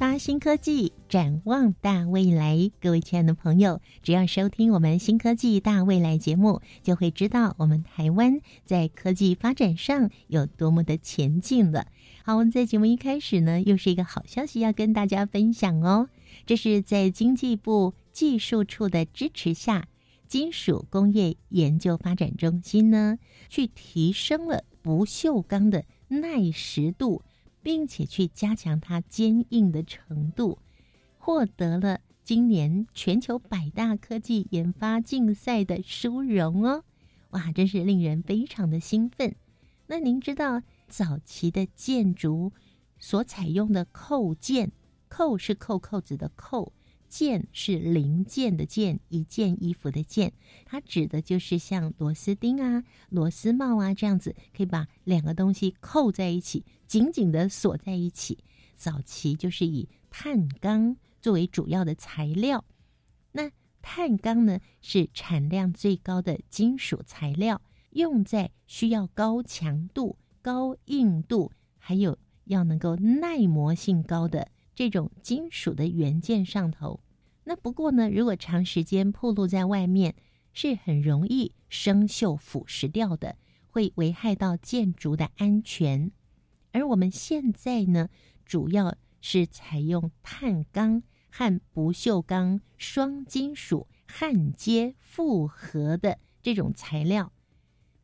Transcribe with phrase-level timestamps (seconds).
[0.00, 2.70] 发新科技，展望大未来。
[2.80, 11.86] 各位亲爱的朋友，只要收听我们《新科技大未来》节目，就会知道我们台湾在科技发展上有多么的前进了。
[12.24, 16.08] 好，我们在节目一开始呢，又是一个好消息要跟大家分享哦。
[16.46, 19.86] 这是在经济部技术处的支持下，
[20.26, 23.18] 金属工业研究发展中心呢，
[23.50, 27.20] 去提升了不锈钢的耐蚀度。
[27.62, 30.58] 并且去加强它坚硬的程度，
[31.18, 36.84] 获得了今年全球百大科技研发竞赛的殊荣哦！
[37.30, 39.34] 哇，真是令人非常的兴奋。
[39.86, 42.52] 那您知道早期的建筑
[42.98, 44.72] 所采用的扣件，
[45.08, 46.72] 扣是扣扣子的扣。
[47.08, 50.32] 件是零件的件，一件衣服的件，
[50.64, 58.42] 它指的就是像螺丝钉啊、螺丝帽啊这样子，可以把两个东西扣在一起，紧紧的锁在一起。
[58.74, 62.64] 早期就是以碳钢作为主要的材料，
[63.30, 63.48] 那
[63.80, 74.48] 碳钢呢是产量最高的金属材料，用在需要高强度、高硬度，还有要能够耐磨性高的。
[74.74, 76.98] 这种金属的元件上头，
[77.44, 80.16] 那不过呢，如果长时间暴露在外面，
[80.52, 83.36] 是很容易生锈腐蚀掉的，
[83.68, 86.10] 会危害到建筑的安全。
[86.72, 88.08] 而我们现在呢，
[88.44, 97.32] 主要是采用碳钢和不锈钢双金属焊接复合的这种材料。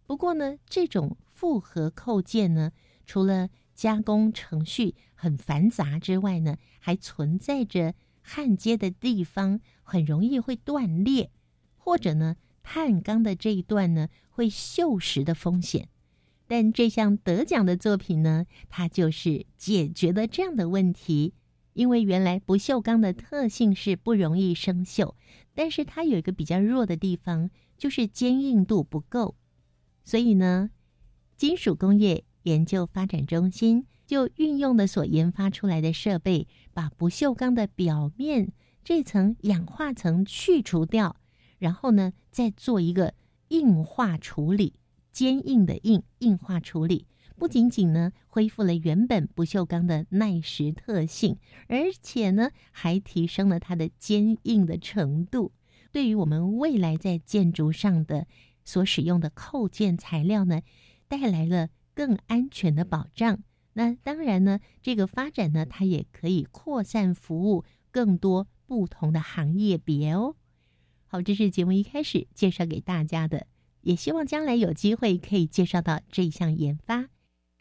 [0.06, 2.72] 不过呢，这种复合扣件呢，
[3.04, 11.30] 除了加工程序很繁杂之外呢，还存在着焊接的地方很容易会断裂，
[11.76, 15.88] 或者呢碳钢的这一段呢会锈蚀的风险。
[16.46, 21.34] 但这项得奖的作品呢，它就是解决了这样的问题。
[21.72, 25.14] 因为原来不锈钢的特性是不容易生锈，
[25.54, 29.36] 但是它有一个比较弱的地方，就是坚硬度不够。
[30.04, 30.70] 所以呢，
[31.36, 32.24] 金属工业。
[32.46, 38.52] 研究发展中心就运用了所研发出来的设备，把不锈钢的表面
[38.84, 41.16] 这层氧化层去除掉，
[41.58, 43.14] 然后呢，再做一个
[43.48, 44.74] 硬化处理，
[45.16, 47.06] 坚硬的硬硬化处理，
[47.38, 51.38] 不仅仅呢恢复了原本不锈钢的耐蚀特性，
[51.68, 55.52] 而且呢还提升了它的坚硬的程度。
[55.90, 58.26] 对于我们未来在建筑上的
[58.62, 60.60] 所使用的扣件材料呢，
[61.08, 61.70] 带来了。
[61.96, 63.42] 更安全的保障。
[63.72, 70.36] 那当然呢，这个发展呢，它也可以扩散服务更多不同的行业别哦。
[71.06, 73.46] 好，这是节目一开始介绍给大家的，
[73.86, 77.08] 也希望将来有机会可以介绍到这一项研发。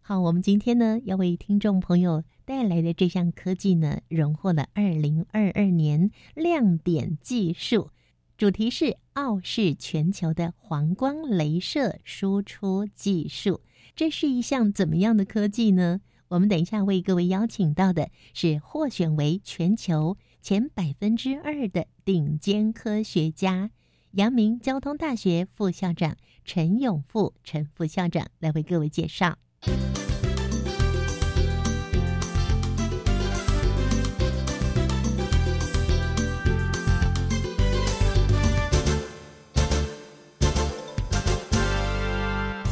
[0.02, 7.92] 好，我们今天呢要为听众朋友带来的这项科技呢，荣获了二零二二年亮点技术，
[8.40, 13.62] 主题是傲视全球的黄光镭射输出技术。
[13.96, 16.02] 这是一项怎么样的科技呢？
[16.30, 23.70] 我们等一下为各位邀请到的是获选为全球前百分之二的顶尖科学家——
[24.16, 26.16] 阳明交通大学副校长
[26.46, 29.38] 陈永富陈副校长来为各位介绍。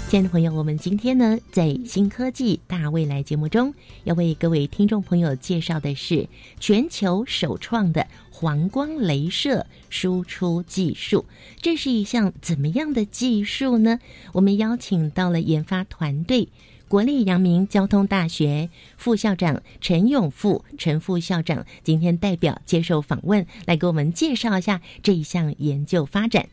[0.09, 3.73] 亲爱的朋友，我们今天呢，在新科技大未来节目中，
[4.03, 6.29] 要为各位听众朋友介绍的是
[6.59, 11.25] 全球首创的黄光镭射输出技术。
[11.61, 13.99] 这是一项怎么样的技术呢？
[14.33, 16.49] 我们邀请到了研发团队，
[16.87, 26.49] 国立阳明交通大学副校长陈永富陈副校长，今天代表接受访问，来给我们介绍一下这一项研究发展。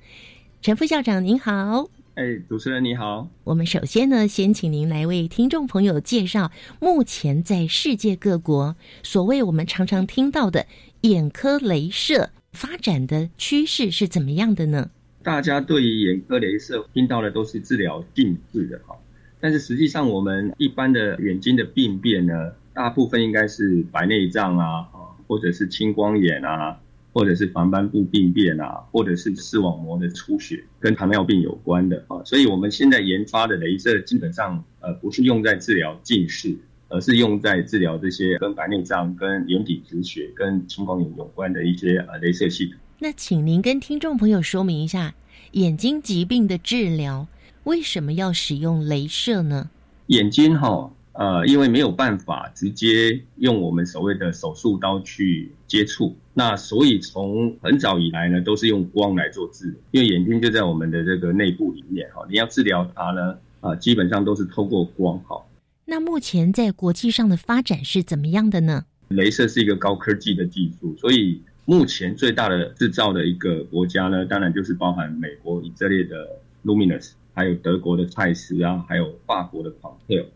[0.60, 1.88] 陈副校长您好。
[2.16, 3.28] 哎，主持人你好。
[3.44, 10.66] 我们首先呢，先请您来为听众朋友介绍目前在世界各国所谓我们常常听到的
[11.02, 14.90] 眼科镭射发展的趋势是怎么样的呢？
[15.22, 18.96] 大家对于眼科镭射听到的都是治疗近视的哈，
[19.40, 24.86] 但是实际上我们一般的眼睛的病变呢，大部分应该是白内障啊，
[25.26, 26.78] 或者是青光眼啊。
[27.12, 36.56] 或者是黄斑部病变啊，或者是视网膜的出血，跟糖尿病有关的啊，所以我们现在研发的镭射基本上呃不是用在治疗近视，
[36.90, 42.74] 而是用在治疗这些跟白内障、跟眼底止血、跟青光眼有关的一些呃镭射系统。
[42.98, 45.14] 那请您跟听众朋友说明一下，
[45.52, 47.26] 眼睛疾病的治疗
[47.64, 49.70] 为什么要使用镭射呢？
[50.08, 50.92] 眼睛哈。
[51.12, 59.74] 呃，因为没有办法直接用我们所谓的手术刀去接触，那所以从很早以来呢，都是用光来做治疗。
[59.90, 65.36] 因为眼睛就在我们的这个内部里面哈，你要治疗它呢，啊，基本上都是透过光哈。
[65.90, 68.84] 那目前在国际上的发展是怎么样的呢？
[69.08, 76.28] 镭射是一个高科技的技术，所以目前最大的制造的一个国家呢，当然就是包含美国以色列的
[76.64, 77.10] Luminous。
[77.32, 79.94] 还有德国的蔡司啊，还有法国的 paul，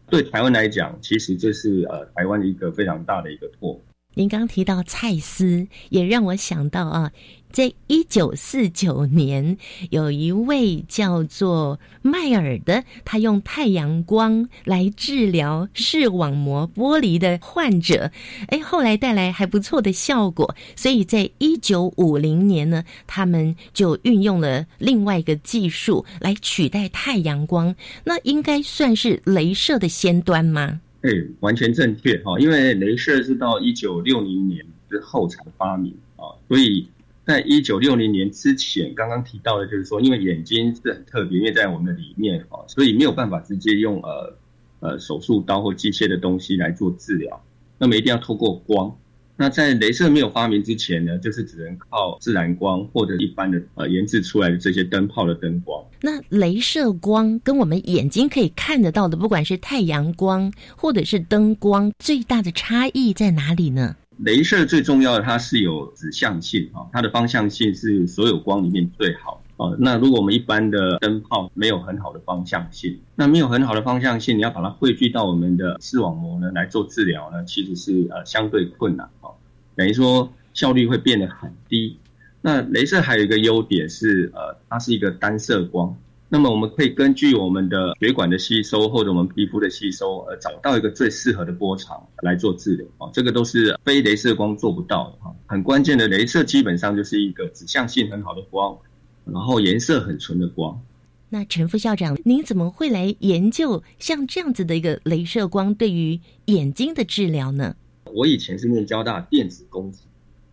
[0.08, 3.80] 对台湾来讲，其实这是呃台湾一个非常大的一个拓。
[4.14, 7.12] 您刚提到蔡司，也让我想到啊。
[7.54, 9.56] 在一九四九年，
[9.90, 18.10] 有一位叫做迈尔的，他用太阳光来治疗视网膜剥离的患者，
[18.48, 20.52] 哎，后来带来还不错的效果。
[20.74, 27.72] 所以在一九五零年呢，他们就运用了另外一个技术来取代太阳光，
[28.02, 30.80] 那应该算是镭射的先端吗？
[31.02, 34.60] 哎，完全正确哈，因为镭射是到一九六零年
[34.90, 36.84] 之后才发明啊，所以。
[37.26, 44.36] 在一九六零年之前，刚刚提到的，就是说，因为眼睛是很特别，因为在我们的里面啊，所以没有办法直接用呃
[44.80, 47.44] 呃手术刀或机械的东西来做治疗。
[47.78, 48.94] 那么一定要透过光。
[49.36, 55.84] 那在镭射没有发明之前呢，就是只能靠自然光或者一般的呃研制出来的这些灯泡的灯光。
[56.00, 63.96] 那镭射光跟我们眼睛可以看得到的，不管是太阳光或者是灯光，最大的差异在哪里呢？
[64.22, 69.74] 镭射最重要的，它是有指向性啊，它的方向性是所有光里面最好啊。
[69.78, 79.30] 那如果我们一般的灯泡没有很好的方向性，那没有很好的方向性，你要把它汇聚到我们的视网膜呢来做治疗呢，其实是呃相对困难啊，
[79.74, 81.98] 等于说效率会变得很低。
[82.40, 85.96] 那镭射还有一个优点是呃，它是一个单色光。
[86.28, 93.10] 那么我们可以根据我们的血管的吸收或者我们皮肤的吸收，而找到一个最适合的波长来做治疗啊。
[93.12, 95.34] 这个都是非镭射光做不到的哈。
[95.46, 98.76] 很关键的，镭射基本上就是一个指向性很好的光，
[99.24, 100.80] 然后颜色很纯的光。
[101.28, 107.76] 那陈副校长，您怎么会来研究像这样子的一个镭射光对于眼睛的治疗呢？
[108.12, 110.00] 我以前是念交大电子工程。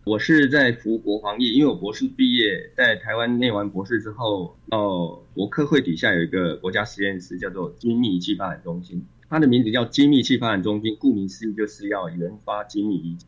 [0.04, 9.06] 我是在服国防役，因为我博士毕业在台湾念完博士之后，到国科会底下有一个国家实验室，叫做精密仪器发展中心。
[9.28, 13.26] 它的名字叫精密仪器发展中心，顾名思义就是要研发精密仪器。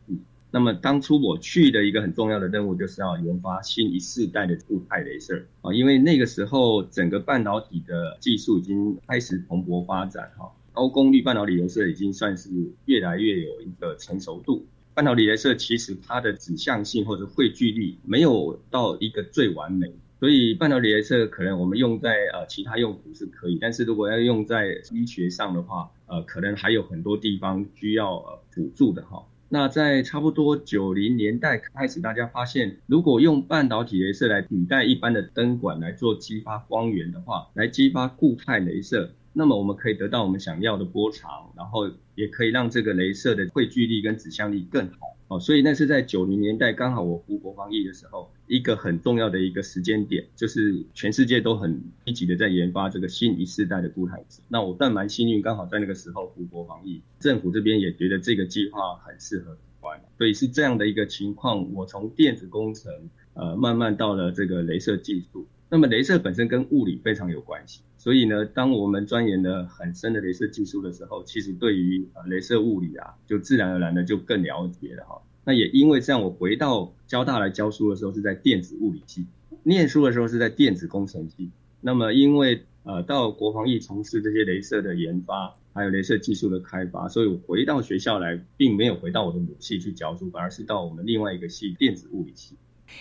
[0.51, 12.49] 那么当初我去的一个很重要的任务，就是要研发新一世代的固态镭射啊，因为那个时候整个半导体的技术已经开始蓬勃发展哈，高功率半导体镭射已经算是
[12.83, 14.65] 越来越有一个成熟度。
[14.95, 29.27] 半导体镭射其实它的指向性或者汇聚力没有到一个最完美，所以半导体镭射可能我们用在呃其他用途是可以，但是如果要用在医学上的话，呃可能还有很多地方需要呃辅助的哈。
[29.49, 39.11] 那在差不多九零年代开始，大家发现如果用半导体镭射来取代一般的灯管来做激发光源的话，来激发固态镭射。
[39.37, 45.39] 那么我们可以得到我们想要的波长，然后也可以让这个镭射的汇聚力跟指向力更好哦。
[45.41, 54.41] 所以那是在九零年代，刚好我服国防役的时候，一个很重要的一个时间点，就是全世界都很积极的在研发这个新一世代的固态子。
[54.47, 61.73] 那我算蛮幸运，刚好在那个时候服国防役，政府这边也觉得这个计划很适合台湾，所以是这样的一个情况。
[61.73, 65.45] 我从电子工程呃慢慢到了这个镭射技术。
[65.67, 75.21] 那么，镭射本身跟物理非常有关系，所以呢，当我们钻研了很深的镭射技术的时候，其实对于呃镭射物理啊，就自然而然的就更了解了哈。
[75.43, 79.25] 那也因为这样，我回到交大来教书的时候是在电子物理系，
[79.63, 81.49] 念书的时候是在电子工程系。
[81.81, 92.55] 那么，因为呃到国防役从事这些镭射的研发，还有镭射技术的开发，所以我回到学校来，并没有回到我的母系去教书，反而是到我们另外一个系电子物理系。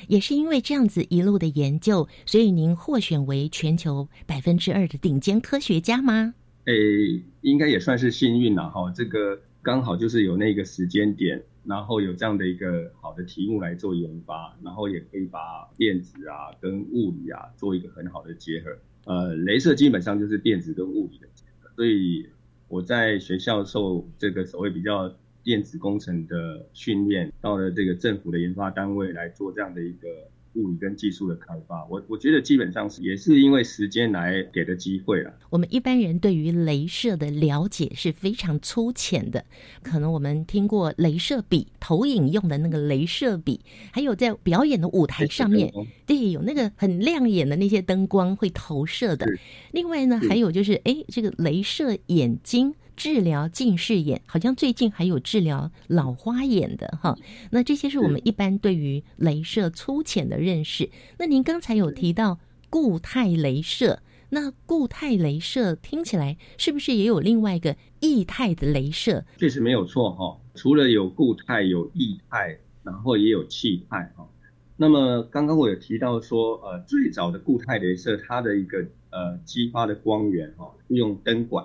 [0.09, 6.35] 也是因为这样子一路的研究，所以您获选为全球百分之二的顶尖科学家吗？
[6.65, 8.91] 诶，应该也算是幸运了哈。
[8.95, 15.39] 这个刚好就是有那个时间点，然后有这样的一个好的题目来做研发，然后也可以把
[15.77, 18.71] 电子啊跟物理啊做一个很好的结合。
[19.05, 21.71] 呃，镭射基本上就是电子跟物理的结合。
[21.77, 22.27] 所以
[22.69, 25.15] 我在学校受这个所谓比较
[25.45, 30.09] 电子工程的训练，到了这个政府的研发单位来做这样的一个。
[30.57, 35.35] 物理跟技术的开发，我我觉得基本上是也是因为时间来给的机会了。
[35.51, 39.45] 我们一般人对于镭射的了解是非常粗浅的，
[39.83, 45.73] 可能我们听过镭射笔，投影用的那个镭射笔，还有在表演的舞台上面，
[46.07, 49.27] 对，有那个很亮眼的那些灯光会投射的。
[49.73, 52.73] 另外呢，还有就是，哎，这个镭射眼睛。
[52.97, 57.17] 治疗近视眼，好像最近还有治疗老花眼的哈。
[57.51, 60.91] 那这些是我们一般对于镭射粗浅的认识。
[61.19, 62.39] 那您刚才有提到
[62.71, 69.25] 固态镭射，那固态镭射听起来是不是也有另外一个液态的镭射？
[69.39, 70.41] 确实没有错哈。
[70.55, 74.29] 除了有固态，有液态，然后也有气态哈。
[74.77, 78.79] 那么刚刚我有提到说，呃，最早的固态镭射，它的一个
[79.11, 81.65] 呃激发的光源哈，用灯管。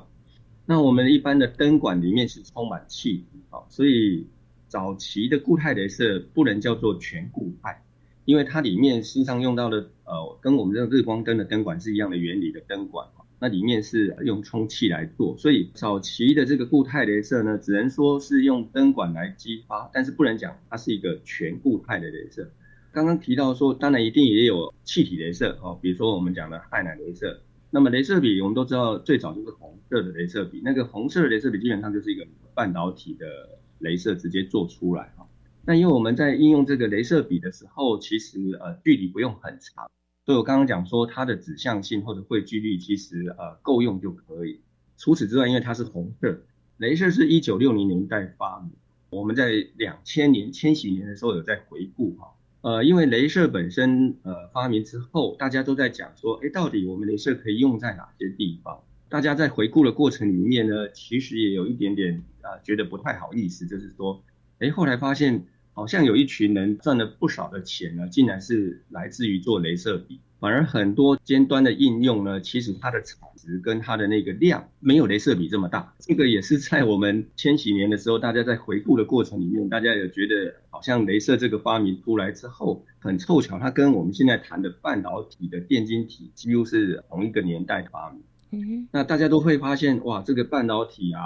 [0.70, 4.28] 那我们一般的灯管里面是充满气体，啊，所以
[4.68, 7.82] 早期的固态镭射不能叫做全固态，
[8.26, 13.08] 因为它里面实际上用到的，呃，跟我们这个日光灯的灯管是一样的原理的灯管，
[13.40, 22.52] 那里面是用充气来做，所以早期的这个固态镭射呢，只能说是用灯管来激发，但是不能讲它是一个全固态的镭射。
[22.92, 27.42] 刚刚提到说，当然一定也有气体镭射，哦，比如说我们讲的氦氖镭射。
[27.72, 35.28] 那么镭射笔，我们都知道最早就是红色的镭射笔，那个红色的镭射笔基本上就是一个半导体的镭射直接做出来哈。
[35.66, 39.88] 那因为我们在应用这个镭射笔的时候，其实呃距离不用很长，
[40.26, 44.62] 所以我刚刚讲说它的指向性或者汇聚率其实呃够用就可以。
[44.98, 46.42] 除此之外，因为它是红色，
[46.80, 48.72] 镭射是一九六零年代发明，
[49.12, 52.34] 我们在两千年千禧年的时候有在回顾哈。
[52.62, 58.84] 呃，因为镭射本身呃发明之后，大家都在讲说，哎，到底我们镭射可以用在哪些地方？
[59.08, 64.22] 大家在回顾的过程里面呢，其实也有一点点啊，觉得不太好意思，就是说，
[64.60, 70.20] 哎，后来发现好像有一群人赚了不少的钱呢，竟然是来自于做镭射笔。
[70.40, 75.94] 反而很多尖端的应用呢，其实它的产值跟它的那个量没有镭射笔这么大。
[76.00, 88.22] 这个也是在我们千禧年的时候，大家在回顾的过程里面，大家也觉得好像镭射这个发明出来之后，很凑巧，它跟我们现在谈的半导体的电晶体几乎是同一个年代发明。
[88.52, 91.20] 嗯那大家都会发现，哇，这个半导体啊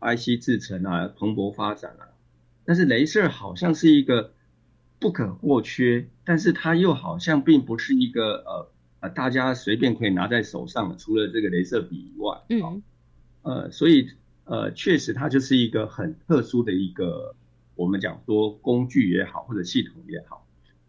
[0.00, 2.08] ，IC 制程啊，蓬勃发展啊，
[2.64, 4.32] 但是镭射好像是一个。
[4.98, 12.82] 不可或缺，但是它又好像并不是一个呃呃大家随便可以拿在手上的，除了这个镭射笔以外，嗯，
[13.42, 14.08] 呃，所以
[14.44, 17.34] 呃确实它就是一个很特殊的一个
[17.74, 20.46] 我们讲说工具也好或者系统也好。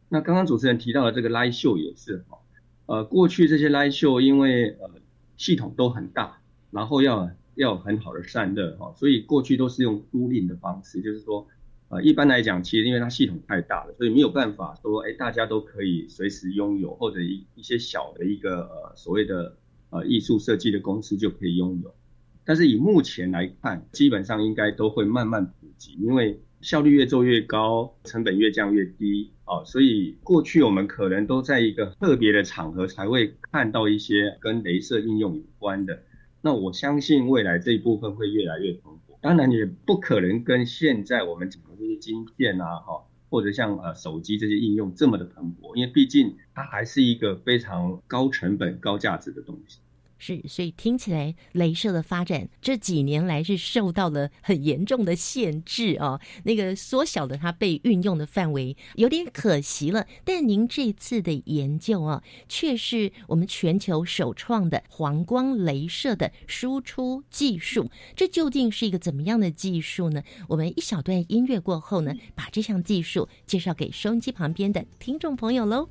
[0.08, 2.38] 那刚刚主持人提到的这个拉秀也是哈，
[2.86, 4.90] 呃过去这些拉秀因为呃
[5.36, 6.40] 系统都很大，
[6.72, 11.46] 然后要要很好的散热哈，所以过去都是用租赁的方式，就是说。
[11.90, 19.56] 呃，一般来讲，其实因为它系统太大了，所以没有办法说，哎，大家都可以随时拥有，或者一一些小的一个呃所谓的
[19.90, 21.96] 呃艺术设计的公司就可以拥有。
[22.44, 36.04] 但是以目前来看，基本上应该都会慢慢普及，因为效率越做越高，成本越降越低啊，所以过去我们可能都在一个特别的场合才会看到一些跟镭射应用有关的。
[36.42, 39.07] 那我相信未来这一部分会越来越丰富。
[39.20, 49.80] 当然也不可能跟现在我们讲的这些晶片啊，哈，或者像呃手机这些应用这么的蓬勃，因为毕竟它还是一个非常高成本、高价值的东西。
[50.18, 56.20] 是，所以听起来，镭射的发展这几年来是受到了很严重的限制哦。
[56.44, 60.08] 那个缩小了它被运用的范围，有点可惜了。
[60.24, 67.90] 但您这次的研究啊，却是我们全球首创的黄光镭射的输出技术。
[68.16, 70.24] 这究竟是一个怎么样的技术呢？
[70.48, 75.88] 我们一小段音乐过后呢，把这项技术介绍给收音机旁边的听众朋友喽。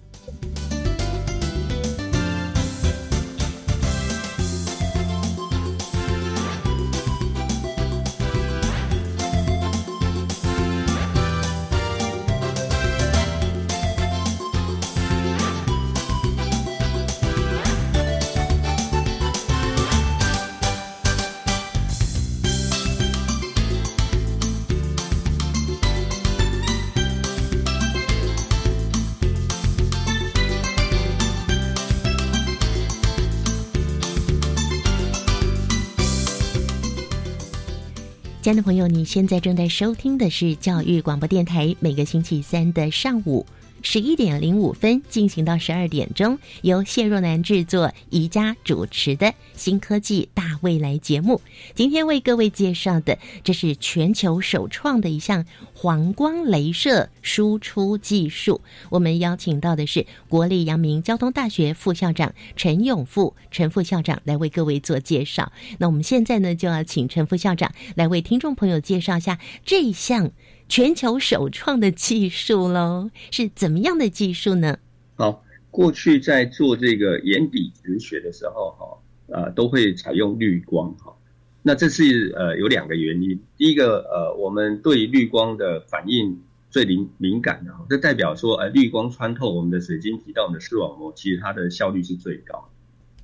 [38.47, 43.45] 亲爱的朋友，你现在正在收听的是教育广播电台，每个星期三的上午
[43.83, 51.41] 十一点零五分进行到十二点钟，由谢若楠制作、宜家主持的新科技大未来节目。
[51.75, 58.61] 今天为各位介绍的，这是全球首创的一项黄光镭射输出技术。
[58.91, 65.53] 我们邀请到的是国立阳明交通大学副校长陈永富陈副校长来为各位做介绍。
[65.79, 70.33] 那我们现在呢，就要请陈副校长来为听众朋友介绍一下这一项。
[70.69, 74.77] 全球首创的技术喽，是怎么样的技术呢？
[75.15, 81.15] 好，过去在做这个眼底止血的时候，哈，呃，都会采用绿光，哈。
[81.63, 86.37] 那这是呃有两个原因，第一个，呃，我们对绿光的反应
[86.69, 92.69] 最敏敏感的，这代表说，呃，绿光穿透我们的水晶体到我们的视网膜，其实它的效率是最高。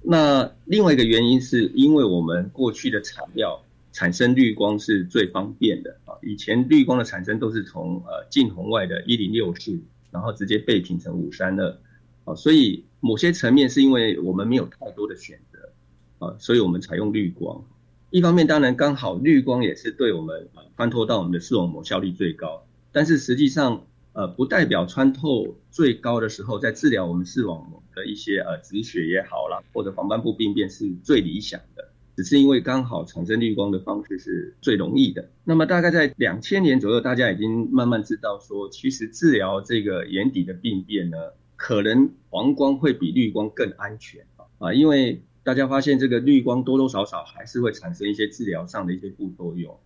[0.01, 3.61] 那另外一个原因是因为我们过去的材料。
[3.95, 5.95] 产生绿光是最方便的！
[6.23, 9.79] 以前绿光的产生都是从呃近红外的一零六四，
[10.11, 11.79] 然后直接倍频成五三二，
[12.25, 17.65] 啊，所以某些层面是因为我们没有太多的选择啊，所以我们采用绿光。
[18.11, 31.92] 一方面当然刚好绿光也是对我们啊穿透到我们的视网膜效率最高，但是实际上呃不代表穿透最高的时候，在治疗我们视网膜的一些呃止血也好啦，或者黄斑部病变是最理想的。
[32.15, 35.31] 只是因为刚好产生绿光的方式是最容易的。
[35.45, 41.17] 那么大概在两千年左右，大家已经慢慢知道说，其实治疗这个眼底的病变呢，
[41.57, 44.27] 可能黄光会比绿光更安全
[44.59, 44.75] 啊。
[44.75, 49.79] 因为大家发现这个绿光多多少少还是会产生一些治疗上的一些副作用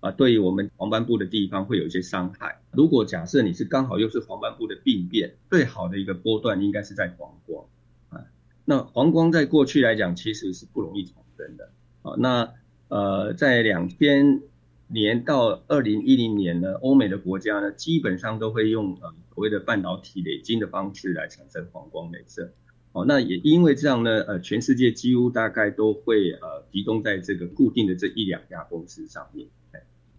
[0.00, 2.60] 啊，对于我们黄斑部的地方会有一些伤害。
[2.72, 7.66] 如果假设你是刚好又是黄斑部的病变，最好的一个波段应该是在黄光
[8.08, 8.24] 啊。
[8.64, 11.22] 那黄光在过去来讲其实是不容易从。
[11.38, 11.70] 真的，
[12.02, 12.52] 好，那
[12.88, 14.42] 呃，在两千
[14.88, 22.52] 年到二零一零年呢，欧美的国家呢，基本上都会用呃所谓的半导体累晶的方式来产生黄光镭射。
[22.92, 29.46] 好，那也因为这样呢，呃，全世界几乎大概都会呃集中在这个固定的这一两家公司上面。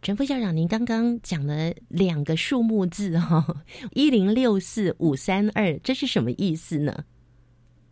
[0.01, 7.03] 陈副校长，您刚刚讲了两个数目字哈，一零六四五三二，这是什么意思呢？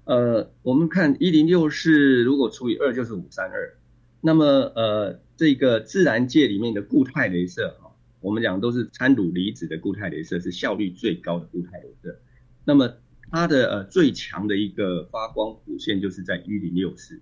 [0.08, 3.78] 呃，我们看一零六四如果除以二就是五三二，
[4.22, 7.92] 那么呃，这个自然界里面的固态镭射哈，
[8.22, 12.18] 我们讲都是掺卤离子的固态镭射是效率最高的固态镭射，
[12.64, 12.94] 那么
[13.30, 17.20] 它的呃最强的一个发光谱线就是在一零六四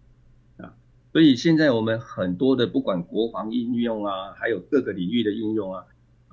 [0.57, 0.75] 啊，
[1.11, 5.85] 所以现在我们很多的不管国防应用啊，还有各个领域的应用啊。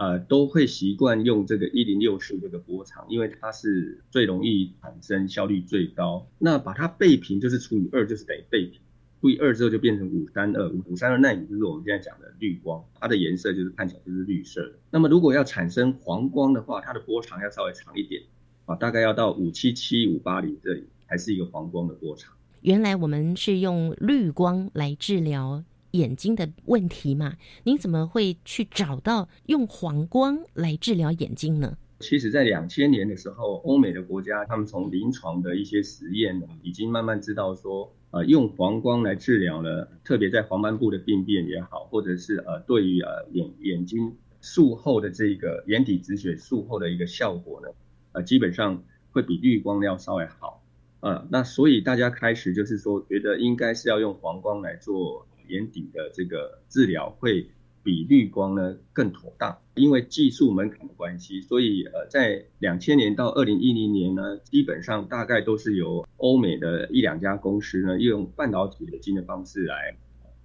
[0.03, 6.27] 呃，都会习惯用这个一零六四这个波长，因为它是最容易产生，效率最高。
[6.41, 8.81] 那把它倍频就是除以二，就是等于倍频，
[9.21, 14.73] 除以二之后就变成五三二，五三二纳米就是我们现在讲的绿光，它的颜色就是看起来就是绿色。
[14.91, 18.23] 那么如果要产生黄光的话，它的波长要稍微长一点，
[18.65, 22.33] 啊，大概要到五七七五八零这里才是一个黄光的波长。
[22.63, 25.63] 原来我们是用绿光来治疗。
[25.93, 31.79] 眼睛的问题嘛，您怎么会去找到用黄光来治疗眼睛呢？
[32.01, 47.69] 其实，在两千年的时候，欧美的国家他们从临床的一些实验呢，已经慢慢知道说，呃，用黄光来治疗呢，特别在黄斑部的病变也好，或者是呃，对于呃眼眼睛术后的这个眼底止血术后的一个效果呢，
[48.13, 50.61] 呃，基本上会比绿光要稍微好，
[50.99, 55.25] 呃，那所以大家开始就是说，觉得应该是要用黄光来做。
[55.49, 57.49] 眼底的这个治疗会
[57.83, 69.97] 比绿光呢更妥当，因为技术门槛的关系，所以呃，在两千年到二零一零年呢，基本上大概都是由欧美的一两家公司呢，用半导体的晶的方式来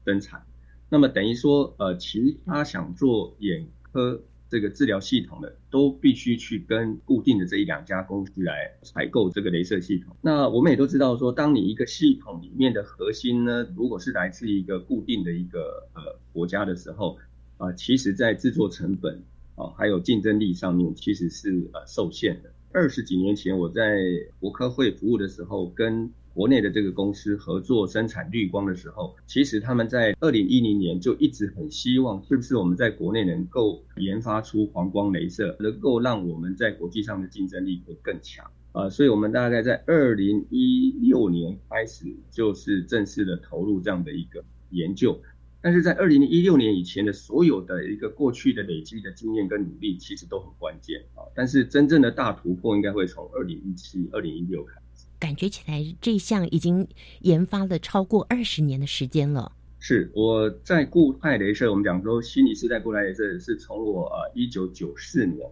[0.05, 0.43] 生产。
[0.89, 4.23] 那么等于说，呃，其他想做眼科。
[4.49, 10.15] 这个治疗系统的都必须去跟固定的这一两家公司来采购这个镭射系统。
[10.21, 17.17] 那我们也都知道说，当你一个系统里面的核心呢，如果是来自一个固定的一个呃国家的时候，
[17.57, 19.23] 啊，其实在制作成本
[19.55, 22.51] 啊还有竞争力上面其实是呃受限的。
[22.71, 23.97] 二十几年前我在
[24.39, 38.87] 国科会服务的时候，跟国内的这个公司合作生产绿光的时候，其实他们在二零一零年就一直很希望，是不是我们在国内能够研发出黄光镭射，能够让我们在国际上的竞争力会更强啊。
[38.87, 45.19] 所以，我们大概在二零一六年开始就是正式的投入这样的一个研究。
[45.59, 51.25] 但是在二零一六年以前的所有的一个过去的累积的经验跟努力，其实都很关键啊。
[51.33, 54.79] 但是真正的大突破应该会从二零一七、二零一六开。
[55.19, 56.87] 感觉起来，这项已经
[57.21, 59.51] 研发了超过二十年的时间了。
[59.79, 65.47] 是我在固态镭射，我们讲说，新一世代固态镭射是从我呃一九九四年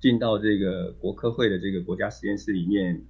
[0.00, 3.02] 进到这个国科会的这个国家实验室里面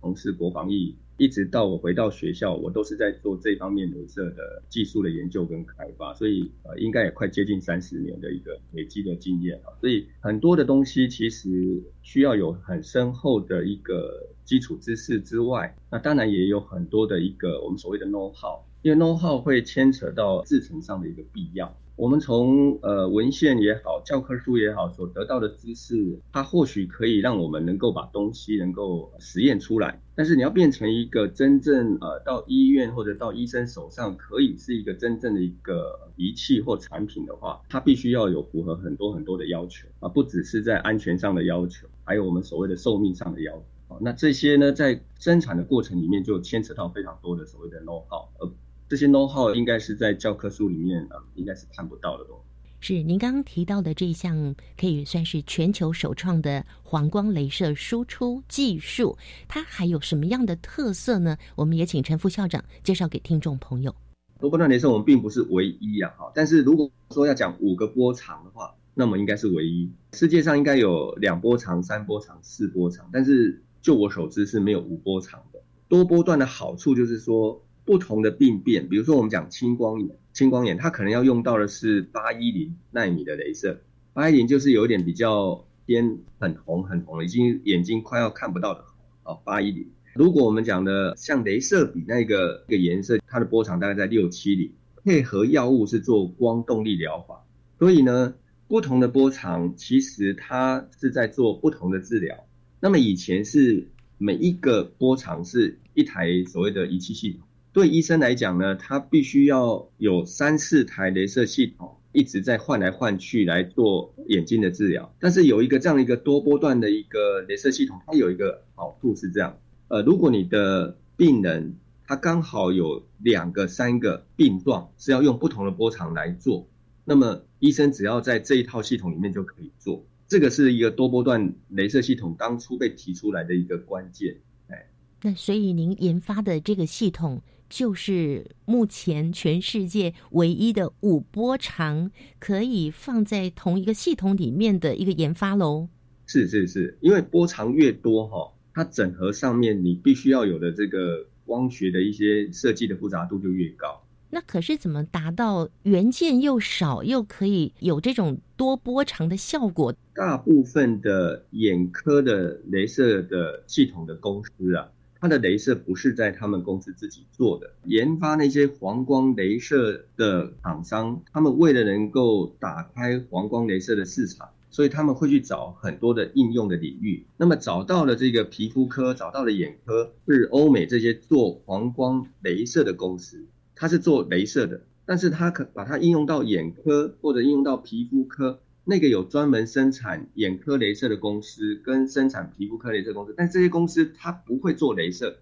[0.00, 0.96] 从事国防疫。
[1.18, 9.72] 一直到我回到学校，我都是在做这方面镭射的技术的研究跟开发，所以呃，应该也快接近三十年的一个累积的经验啊。
[9.80, 21.76] 所以很多的东西其实需要有很深厚的一个基础知识之外，那当然也有很多的一个我们所谓的 know how，因为 know how 会牵扯到制程上的一个必要。
[21.96, 30.02] 我们从呃文献也好，教科书也好，所得到的知识，它或许可以让我们能够把东西能够实验出来。
[30.14, 43.64] 但是你要变成一个真正呃到医院或者到医生手上可以是一个真正的一个仪器或产品的话，它必须要有符合很多很多的要求啊，不只是在安全上的要求，还有我们所谓的寿命上的要求。
[44.00, 48.50] 那这些呢，在生产的过程里面就牵扯到非常多的所谓的 know how，而
[48.88, 52.42] 这些 know how 应该是在教科书里面啊，应该是看不到的东西。
[52.78, 59.16] 是您刚刚提到的这项，可以算是全球首创的黄光镭射输出技术，
[59.48, 61.36] 它还有什么样的特色呢？
[61.56, 63.94] 我们也请陈副校长介绍给听众朋友。
[64.38, 69.90] 多波段镭射我们并不是唯一啊，哈，但是如果说要讲五个波长的话，那么应该是唯一。
[70.12, 75.60] 世界上应该有两波长、三波长、四波长，但是就我所知是没有无波长的。
[75.88, 77.62] 多波段的好处就是说。
[77.86, 83.80] 不同的病变，比如说我们讲青光眼，青光眼它可能要用到的是八一零纳米的镭射，
[84.12, 89.86] 八一零就是有点比较偏很红很红，已经眼睛快要看不到的红哦，八一零。
[90.16, 94.72] 如果我们讲的像镭射笔那个个颜色，它的波长大概在六七零，
[95.04, 97.46] 配合药物是做光动力疗法，
[97.78, 98.34] 所以呢，
[98.66, 102.45] 不同的波长其实它是在做不同的治疗。
[102.86, 107.40] 那么以前是每一个波长是一台所谓的仪器系统。
[107.72, 115.12] 对医生来讲呢，他必须要有三四台镭射系统一直在换来换去来做眼睛的治疗。
[115.18, 121.74] 但是有一个这样一个多波段的一个镭射系统，它有一个好处是这样：呃，如果你的病人
[122.06, 126.68] 他刚好有两个、三个病状是要用不同的波长来做，
[127.04, 130.04] 那么医生只要在这一套系统里面就可以做。
[130.28, 134.36] 这个是一个多波段镭射系统当初被提出来的一个关键。
[134.68, 134.86] 哎，
[135.22, 137.42] 那所以您研发的这个系统。
[137.68, 145.88] 就是目前全世界唯一的五波长可以放在同一个系统里面的一个研发喽。
[146.26, 154.00] 是是是，因为波长越多哈，它整合上面你必须要有的这个光学的一些设计的复杂度就越高。
[154.36, 159.94] 那可是怎么达到元件又少又可以有这种多波长的效果？
[160.14, 164.90] 大部分的眼科的镭射的系统的公司啊。
[165.18, 177.24] 它的镭射不是在他们公司自己做的，研发那些黄光镭射的厂商，他们为了能够打开黄光镭射的市场，所以他们会去找很多的应用的领域。
[177.38, 188.58] 那么找到了这个皮肤科，找到了眼科，是欧美这些做黄光镭射的公司，它是做镭射的，但是它可把它应用到眼科或者应用到皮肤科。
[188.88, 195.38] 那个有专门生产眼科镭射的公司跟生产皮肤科镭射公司，但这些公司它不会做镭射，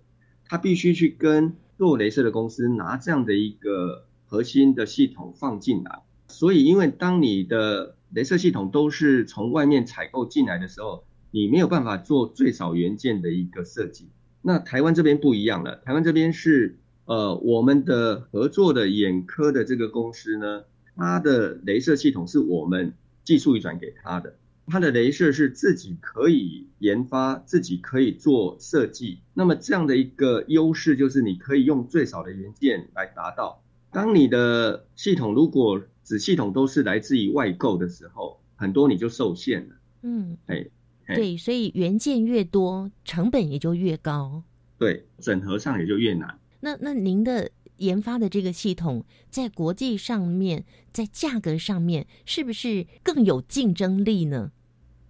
[0.46, 6.00] 它必须去跟做镭射的公司拿这样的一个核心的系统放进来。
[6.28, 14.08] 所以，因为当你的镭射系统都是从外面采购进来的时候，你没有办法做最少元件的一个设计。
[14.40, 20.64] 那台湾这边不一样了，台湾这边是呃我们的合作的眼科的这个公司呢，
[20.96, 22.94] 它的镭射系统是我们。
[23.24, 24.36] 技术移转给他的，
[24.66, 29.20] 他的镭射是自己可以研发，自己可以做设计。
[29.32, 33.62] 那么这样的一个优势就是你可以用最少的元件来达到。
[33.90, 39.74] 当你的系统如果子系统都是来自于外购的时候，很多你就受限了。
[40.02, 40.66] 嗯，哎，
[41.14, 44.42] 对，所以元件越多，成本也就越高。
[44.76, 46.38] 对，整合上也就越难。
[46.64, 47.50] 那那您的。
[47.79, 54.53] 研发的这个系统在国际上面，在价格上面是不是更有竞争力呢？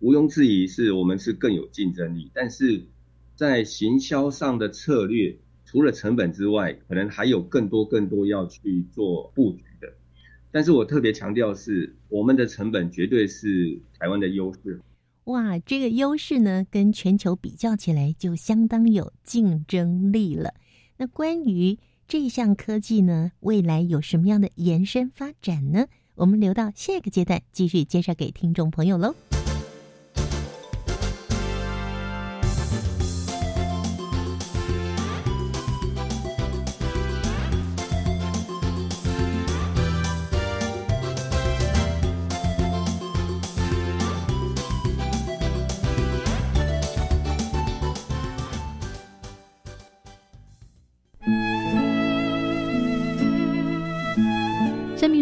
[0.00, 2.30] 毋庸置疑，是我们是更有竞争力。
[2.32, 2.82] 但是
[3.36, 5.36] 在行销上的策略，
[5.66, 9.92] 除了成本之外，可能还有更多更多要去做布局的。
[10.50, 14.80] 但是我特别强调是，我们的成本绝对是台湾的优势。
[15.24, 20.54] 哇，这个优势呢，跟全球比较起来，就相当有竞争力了。
[20.96, 25.86] 那关于这项科技呢，未来有什么样的延伸发展呢？
[26.14, 29.14] 我们留到下一个阶段继续介绍给听众朋友喽。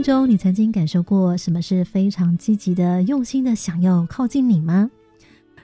[0.02, 4.90] 命中，你曾经感受过什么是非常积极的、用心的想要靠近你吗？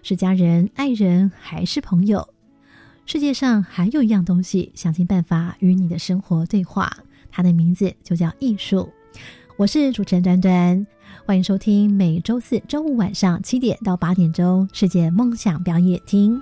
[0.01, 2.29] 是家人、爱人，还是朋友？
[3.05, 6.99] 世界上还有一样东西，想尽办法与你的生活对话，
[7.33, 8.89] 它的名字就叫艺术。
[9.57, 10.87] 我是主持人端端，
[11.27, 16.41] 欢迎收听每周四周五晚上七点到八点钟世界梦想表演厅。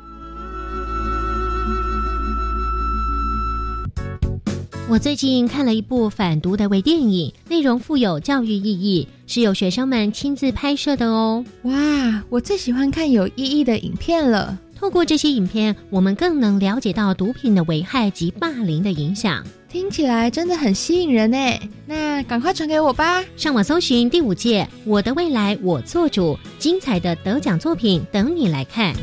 [4.88, 11.44] 我最近看了一部反毒的微电影，内容富有教育意义，是由学生们亲自拍摄的哦。
[11.62, 14.56] 哇，我最喜欢看有意义的影片了。
[14.76, 19.44] 透过这些影片，我们更能了解到毒品的危害及霸凌的影响。
[19.68, 21.36] 听起来真的很吸引人呢。
[21.84, 23.24] 那赶快传给我吧。
[23.36, 28.94] 上网搜寻第五届《我的未来我做主》，精彩的得奖作品等你来看。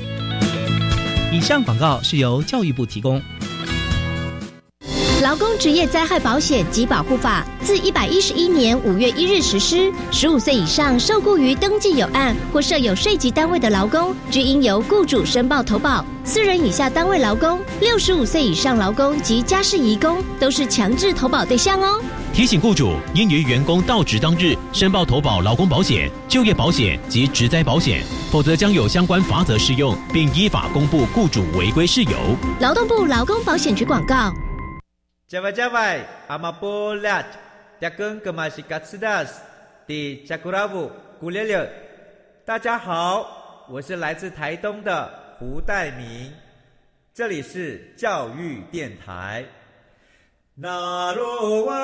[1.34, 3.22] 以上广告是由教育部提供。
[5.24, 9.90] 劳工职业灾害保险及保护法自一百一十一年五月一日实施。
[10.12, 16.04] 十五岁以上受雇于登记有案或设有税籍单位的劳工，均应由雇主申报投保。
[16.26, 22.02] 四人以下单位劳工、六十五岁以上劳工及家事移工都是强制投保对象哦。
[22.34, 32.12] 提醒雇主应于员工到职当日申报投保劳工保险、就业保险及职灾保险，否则将有相关罚则适用，并依法公布雇主违规事由。
[32.60, 34.34] 劳动部劳工保险局广告。
[35.34, 37.26] 加外加外，阿玛波拉，
[37.82, 39.41] 扎根格玛西卡斯达斯，
[39.88, 41.67] 的加古拉布古列列。
[42.46, 46.32] 大家好，我是来自台东的胡代明，
[47.15, 49.43] 这里是教育电台。
[50.54, 51.76] 那罗哇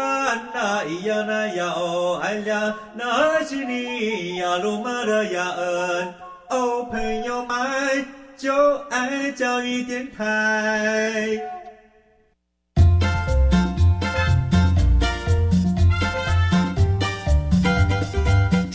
[0.53, 6.13] 那咿呀那呀哦哎呀，那是你呀鲁玛的呀恩
[6.51, 8.05] 哦，朋友们
[8.38, 11.58] 就爱教育电台。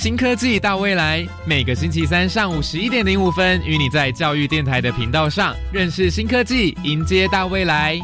[0.04, 7.98] 新科技大未来，每个星期三上午十一点零五分，与你在教育电台的频道上认识新科技，迎接大未来。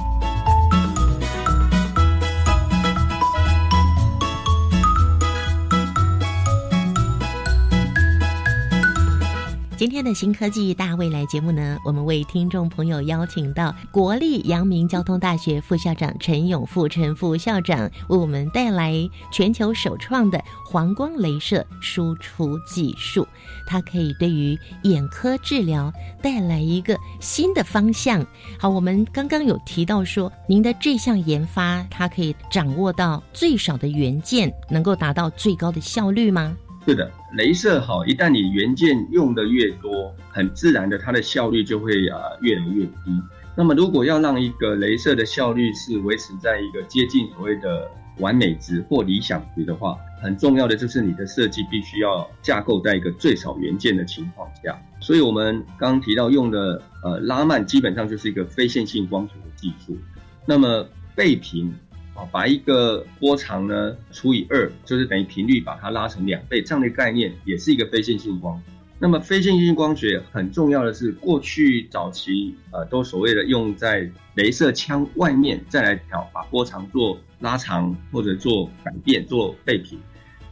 [9.81, 18.95] 今天的新科技大未来节目呢，我们为听众朋友邀请到国立阳明交通大学副校长陈永富陈副校长，为我们带来
[19.33, 23.27] 全球首创的黄光镭射输出技术。
[23.67, 25.91] 它可以对于眼科治疗
[26.21, 28.23] 带来一个新的方向。
[28.59, 36.55] 好，我们刚刚有提到说，您的这项研发，它可以掌握到最少的元件，能够达到最高的效率吗？
[36.87, 43.23] 是的，镭射好，一旦你元件用的越多，很自然的，它的效率就会啊越来越低。
[43.55, 47.87] 那么，如果要让一个镭射的效率是维持在一个接近所谓的
[48.19, 54.81] 完美值或理想值的话，很重要的就是你的设计必须要架构在一个最少元件的情况下。
[55.01, 59.99] 所以，我们刚刚提到用的呃拉曼，基本上就是一个非线性光学的技术。
[60.47, 61.73] 那么倍频。
[62.31, 68.61] 把一个波长呢除以二，就是等于频率把它拉成两倍，这样的概念也是一个非线性光。
[68.99, 79.99] 那么非线性光学很重要的是，过去早期呃都所谓的用在镭射枪外面再来调，把波长做拉长或者做改变做倍频。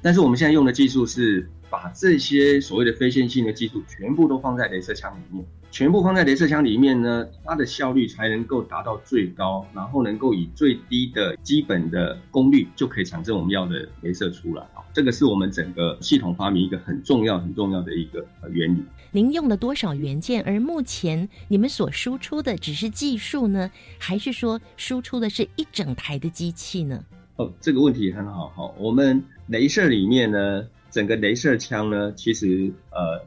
[0.01, 5.45] 但是我们现在用的技术是把这些所谓的非线性的技术全部都放在镭射枪里面。
[5.71, 14.83] 全部放在镭射枪里面呢，它的效率才能够达到最高，然后能够以最低的基本的功率就可以产生我们要的镭射出来啊。
[14.95, 18.83] 这个是我们整个系统发明一个很重要、很重要的一个原理。
[19.13, 20.43] 您用了多少元件？
[20.45, 27.05] 而目前你们所输出的只是技术呢，还是说输出的是一整台的机器呢？
[27.37, 28.73] 哦，这个问题很好哈。
[28.79, 33.23] 我们镭射里面呢，整个镭射枪呢，其实呃。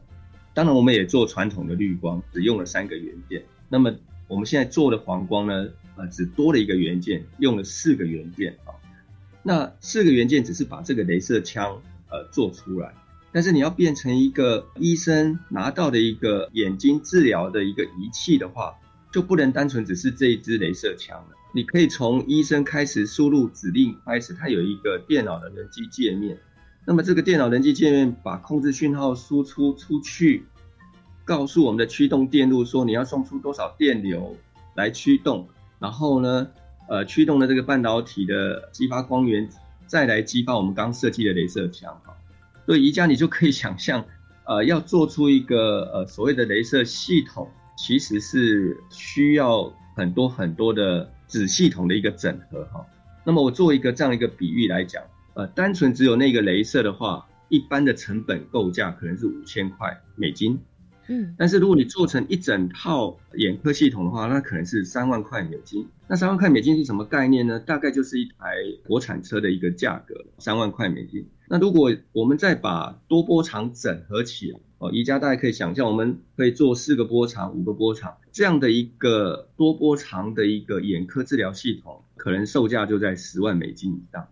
[0.53, 3.43] 当然，我们也做传统的绿光，只用了三个元件。
[3.69, 3.95] 那么
[4.27, 8.75] 我们现在做的黄光呢，呃，只多了一个元件，用了四个元件啊。
[9.43, 12.93] 那四个元件只是把这个镭射枪呃做出来，
[13.31, 18.75] 但是你要变成一个医生拿到的一个眼睛治疗的一个仪器的话，
[19.11, 21.29] 就不能单纯只是这一支镭射枪了。
[21.53, 26.37] 你可以从医生开始输入指令开始，它有一个电脑的人机界面。
[26.83, 30.43] 那么这个电脑人机界面把控制讯号输出出去，
[31.23, 34.35] 告诉我们的驱动电路说你要送出多少电流
[34.73, 36.47] 来驱动，然后呢，
[36.89, 39.47] 呃，驱动的这个半导体的激发光源，
[39.85, 42.17] 再来激发我们刚设计的镭射枪哈。
[42.65, 44.03] 所以宜家你就可以想象，
[44.45, 52.83] 呃，要做出一个呃所谓的镭射系统，其实是需要很多很多的子系统的一个整合哈。
[53.23, 55.03] 那么我做一个这样一个比喻来讲。
[55.33, 60.59] 呃，单纯只有那个镭射的话，一般的成本构价可能是五千块美金。
[61.07, 65.87] 嗯，但是如果你做成一整套眼科系统的话，那可能是三万块美金。
[66.07, 67.59] 那三万块美金是什么概念呢？
[67.59, 71.27] 大概就是一台国产车的一个价格，三万块美金。
[71.49, 84.27] 那如果我们再把多波长整合起来，哦，宜家大家可以想象，我们可以做四个波长、五个波长这样的一个多波长的一个眼科治疗系统，可能售价就在十万美金以上。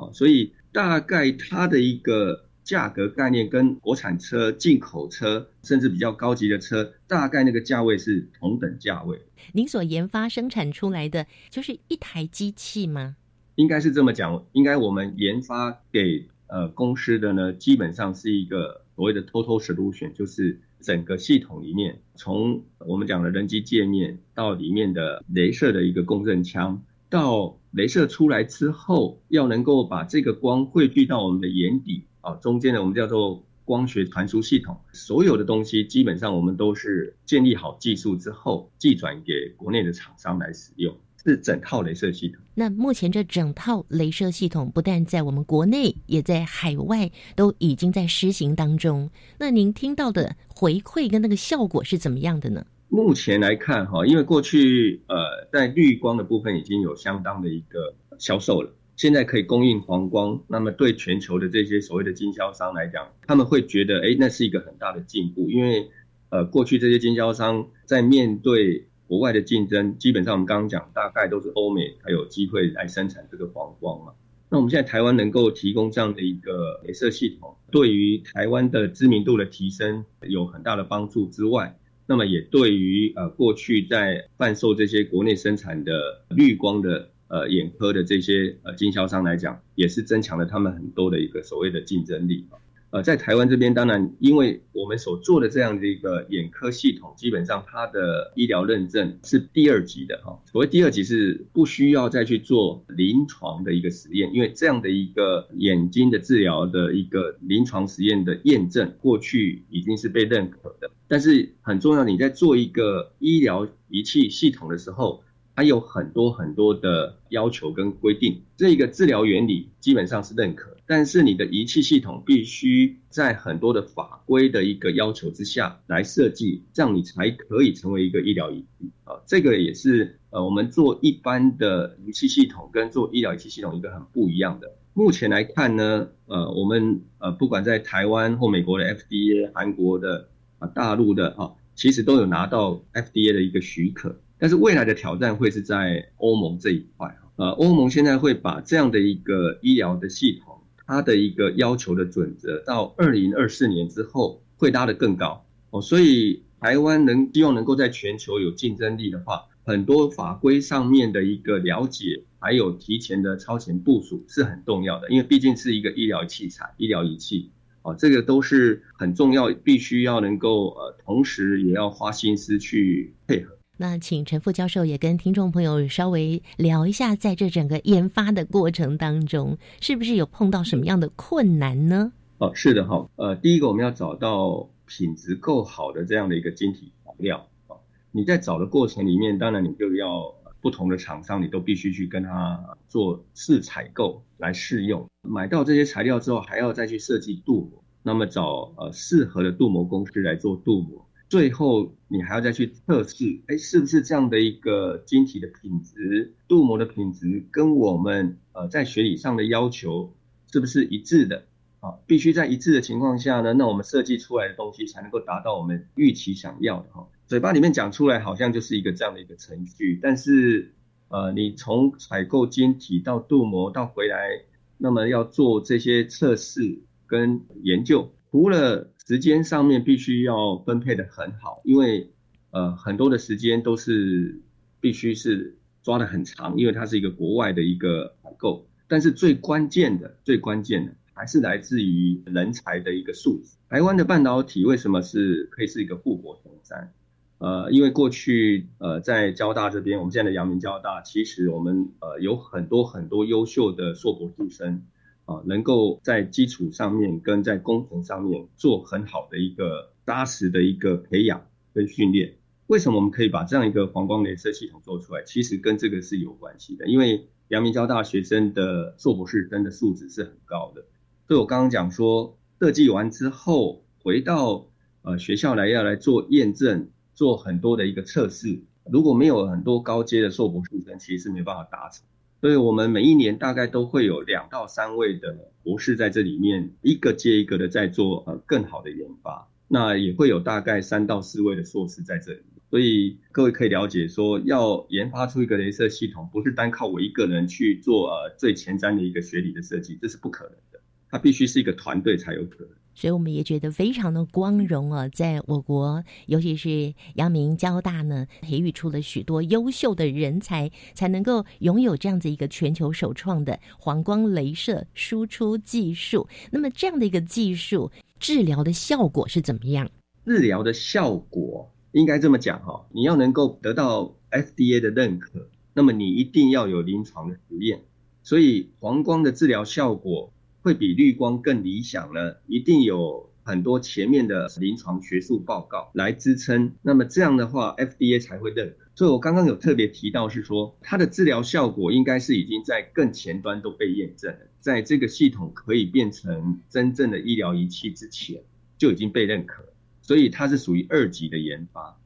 [0.00, 2.46] 哦，所以大概它的一个。
[2.62, 9.18] 价格概念跟国产车、进口车，甚至比较高级的车，大概那个价位是同等价位。
[9.52, 13.16] 您所研发生产出来的就是一台机器吗？
[13.56, 14.44] 应该是这么讲。
[14.52, 32.04] 应该我们研发给呃公司的呢，基本上是一个所谓的 total solution，就是整个系统里面，从我们讲的人机界面到里面的镭射的一个共振腔，到镭射出来之后，要能够把这个光汇聚到我们的眼底。
[32.20, 40.94] 啊，中间呢，我们叫做光学传输系统，所有的东西基本上我们都是建立好技术之后，寄转给国内的厂商来使用，
[41.24, 42.42] 是整套镭射系统。
[42.54, 49.10] 那目前这整套镭射系统不但在我们国内，也在海外都已经在施行当中。
[49.38, 52.66] 那您听到的回馈跟那个效果是怎么样的呢？
[52.92, 58.72] 目前来看，哈，因为过去呃，在绿光的部分已经有相当的一个销售了。
[58.96, 65.88] 现在可以供应黄光，那么对全球的这些所谓的经销商来讲，他们会觉得，哎，那是一个很大的进步，因为，
[66.30, 74.12] 呃，过去这些经销商在面对国外的竞争，基本上我们刚刚讲，大概都是欧美才有机会来生产这个黄光嘛。
[74.50, 81.78] 那我们现在台湾能够提供这样的一个镭射系统，对于台湾的知名度的提升有很大的帮助之外，
[82.10, 87.08] 那么也对于呃过去在贩售这些国内生产的绿光的。
[87.32, 92.44] 呃，眼科的这些呃经销商来讲，也是增强了他们很多的一个所谓的竞争力
[92.90, 100.40] 呃，在台湾这边，当然，因为我们所做的这样的一个眼科系统，基本上它的医疗认证是第二级的哈。
[100.50, 110.90] 所谓第二级是不需要再去做临床的一个实验，因为这样的一个眼睛的治疗的一个临床实验的验证，过去已经是被认可的。
[111.06, 115.22] 但是很重要，你在做一个医疗仪器系统的时候。
[115.56, 129.14] 它有很多很多的要求跟规定，这个治疗原理基本上是认可，但是你的仪器系统必须在很多的法规的一个要求之下来设计，这样你才可以成为一个医疗仪器啊。
[129.24, 134.72] 这个也是呃，我们做一般的仪器系统跟做医疗仪器系统一个很不一样的。
[134.92, 144.20] 目前来看呢，呃，我们呃不管在台湾或美国的 FDA、韩国的啊大陆的啊，其实都有拿到 FDA 的一个许可。
[144.40, 150.59] 但是未来的挑战会是在欧盟这一块呃，欧盟现在会把这样的一个医疗的系统，
[150.90, 155.80] 它的一个要求的准则，到二零二四年之后会拉得更高哦。
[155.80, 173.56] 所以台湾能希望能够在全球有竞争力的话，很多法规上面的一个了解，还有提前的超前部署是很重要的，因为毕竟是一个医疗器材、医疗仪器哦，这个都是很重要，必须要能够呃，同时也要花心思去配合。
[173.80, 182.12] 那请陈副教授也跟听众朋友稍微聊一下，在这整个研发的过程当中，是不是有碰到什么样的困难呢？
[182.36, 187.76] 哦，是的哈，呃，第一个我们要找到品质够好的这样的一个晶体材料啊。
[188.12, 201.06] 你在找的过程里面，当然你就要不同的厂商，你都必须去跟他做试采购来试用，买到这些材料之后，还要再去设计镀膜，那么找呃适合的镀膜公司来做镀膜。
[201.30, 210.12] 最后，你还要再去测试，哎，是不是这样的一个晶体的品质、镀膜的品质，跟我们呃在学理上的要求
[210.52, 211.44] 是不是一致的？
[211.78, 217.08] 啊，必须在一致的情况下呢，那我们设计出来的东西才能够达到我们预期想要的哈。
[217.28, 220.74] 嘴巴里面讲出来好像就是一个这样的一个程序，但是
[221.08, 224.42] 呃，你从采购晶体到镀膜到回来，
[224.78, 228.10] 那么要做这些测试跟研究。
[228.32, 232.10] 除了时间上面必须要分配的很好，因为
[232.50, 234.40] 呃很多的时间都是
[234.80, 238.66] 必须是抓的很长，因为它是一个国外的一个采购。
[238.86, 243.56] 但是最关键的、最关键的还是来自于人才的一个素质。
[243.68, 246.92] 台湾的半导体为什么是可以是一个富国强山？
[247.38, 254.82] 呃，因为过去呃在交大这边，我们现在的阳明交大，其实我们呃有很多很多优秀的硕博士生。
[255.30, 262.34] 啊，能够在基础上面跟在工程上面做很好的一个扎实的一个培养跟训练。
[262.66, 265.22] 为什么我们可以把这样一个黄光镭射系统做出来？
[265.22, 266.88] 其实跟这个是有关系的。
[266.88, 270.84] 因为阳明交大学生的硕博士生的素质是很高的。
[271.28, 274.66] 所以我刚刚讲说，设计完之后回到
[275.02, 278.62] 呃学校来要来做验证，做很多的一个测试。
[278.90, 282.04] 如果没有很多高阶的硕博士生，其实是没办法达成。
[282.40, 289.46] 所以我们每一年大概都会有两到三位的博士在这里面，一个接一个的在做呃更好的研发。
[289.68, 292.42] 那也会有大概三到四位的硕士在这里。
[292.70, 300.80] 所以各位可以了解说，要研发出一个镭射系统，不是单靠我一个人去做呃最前瞻的一个学理的设计，这是不可能的。
[301.10, 302.70] 它必须是一个团队才有可能。
[302.94, 316.28] 所以我们也觉得非常的光荣啊，在我国，尤其是阳明交大呢，培育出了许多优秀的人才，才能够拥有这样子一个全球首创的黄光镭射输出技术。
[316.50, 319.88] 那么这样的一个技术，治疗的效果是怎么样？
[320.26, 327.80] 治疗的效果应该这么讲哈，你要能够得到 FDA 的认可，那么你一定要有临床的实验。
[328.22, 330.32] 所以黄光的治疗效果。
[330.62, 332.34] 会比绿光更理想呢？
[332.46, 338.90] 一定有很多前面的临床学术报告来支撑，那么这样的话，FDA 才会认可。
[338.94, 348.42] 所以我刚刚有特别提到，是说它的治疗效果应该是已经在更前端都被验证了，在这个系统可以变成真正的医疗仪器之前
[348.76, 349.64] 就已经被认可，
[350.02, 351.98] 所以它是属于二级的研发。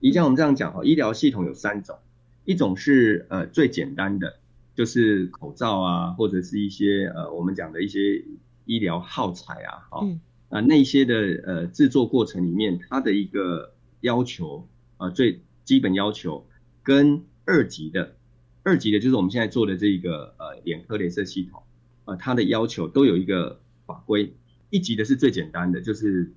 [0.00, 1.96] 以前我们这样讲哈，医疗系统有三种，
[2.44, 4.36] 一种是呃最简单的。
[4.74, 8.24] 就是口罩啊，或者是一些呃，我们讲的一些
[8.64, 10.06] 医疗耗材啊，好，
[10.48, 11.14] 啊那些的
[11.46, 14.66] 呃制作过程里面，它的一个要求
[14.96, 16.46] 啊，最基本要求
[16.82, 18.16] 跟二级的，
[18.62, 21.62] 二级的就是我们现在做的这个呃眼科镭射系统
[22.04, 24.34] 啊，它的要求都有一个法规。
[24.70, 26.32] 一级的是最简单的，就是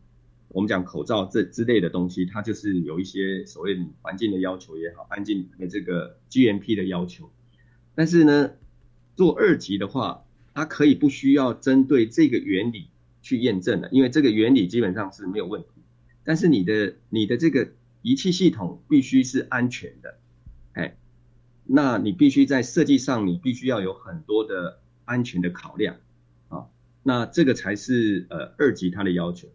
[0.49, 7.31] 我们讲口罩这之类的东西，它就是有一些所谓环境的要求也好，安静的这个 GMP 的要求。
[7.95, 8.51] 但是呢，
[9.15, 12.89] 做二级的话，它可以不需要针对这个原理
[13.21, 15.67] 去验证的，因为这个原理基本上是没有问题。
[16.25, 17.71] 但是你的你的这个
[18.01, 20.17] 仪器系统必须是安全的，
[20.73, 20.97] 哎，
[21.63, 25.95] 那你必须在设计上，你必须要有很多的安全的考量
[26.49, 26.65] 啊。
[27.01, 29.47] 那这个才是呃二级它的要求。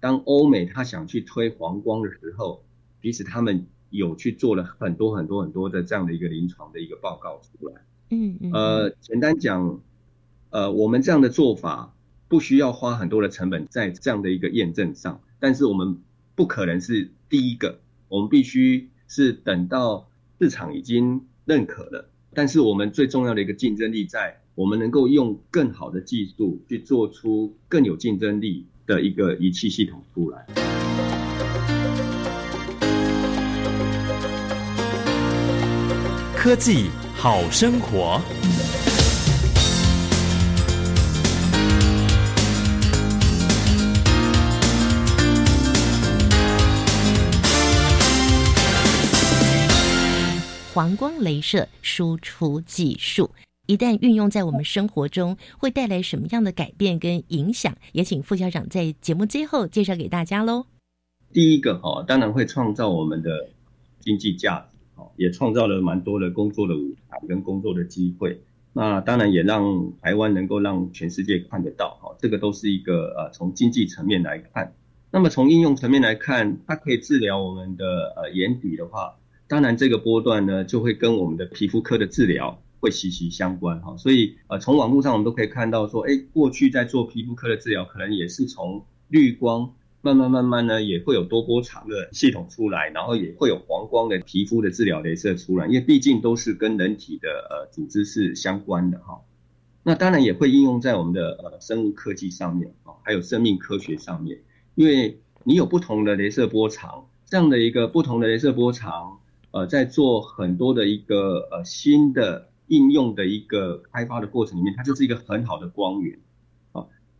[0.00, 2.64] 当欧美他想去推黄光的时候，
[3.02, 3.66] 其实他们。
[3.92, 7.74] 有去做了很多很多很多的这样的一个临床的一个报告出来，
[8.10, 9.80] 嗯嗯，呃，简单讲，
[10.50, 11.94] 呃，我们这样的做法
[12.26, 15.98] 不需要花很多的成本在这样的一个验证上，但是我们
[16.34, 20.08] 不可能是第一个，我们必须是等到
[20.40, 30.46] 市场已经认可了，但是我们最重要的一个竞争力在我们能够用更好的技术去做出更有竞争力的一个仪器系统出来。
[36.42, 38.20] 科技好生活，
[50.74, 53.30] 黄光镭射输出技术
[53.66, 57.72] 一旦运用在我们生活中，会带来什么样的改变跟影响？
[57.92, 60.66] 也请副校长在节目最后介绍给大家喽。
[61.32, 63.30] 第一个哦，当然会创造我们的
[64.00, 64.71] 经济价值。
[64.96, 74.74] 哦也创造了蛮多的工作的舞台跟工作的机会，那当然也让台湾能够让全世界看得到，哈，这个都是一个呃从经济层面来看，
[75.10, 79.16] 那么从应用层面来看，它可以治疗我们的呃眼底的话，
[79.48, 89.74] 当然这个波段呢就会跟我们的皮肤科的治疗会息息相关，哈，所以呃从网络上我们都可以看到说，哎，过去在做皮肤科的治疗，可能也是从绿光。
[90.04, 99.20] 慢慢慢慢呢，也会有多波长的系统出来，然后也会有黄光的皮肤的治疗镭射出来，因为毕竟都是跟人体的呃组织是相关的哈。
[99.84, 104.40] 那当然也会应用在我们的呃生物科技上面啊，还有生命科学上面，
[104.74, 109.20] 因为你有不同的镭射波长，这样的一个不同的镭射波长，
[109.52, 116.18] 呃，在做很多的一个呃新的应用的一个开发的过程里面，它就是一个很好的光源。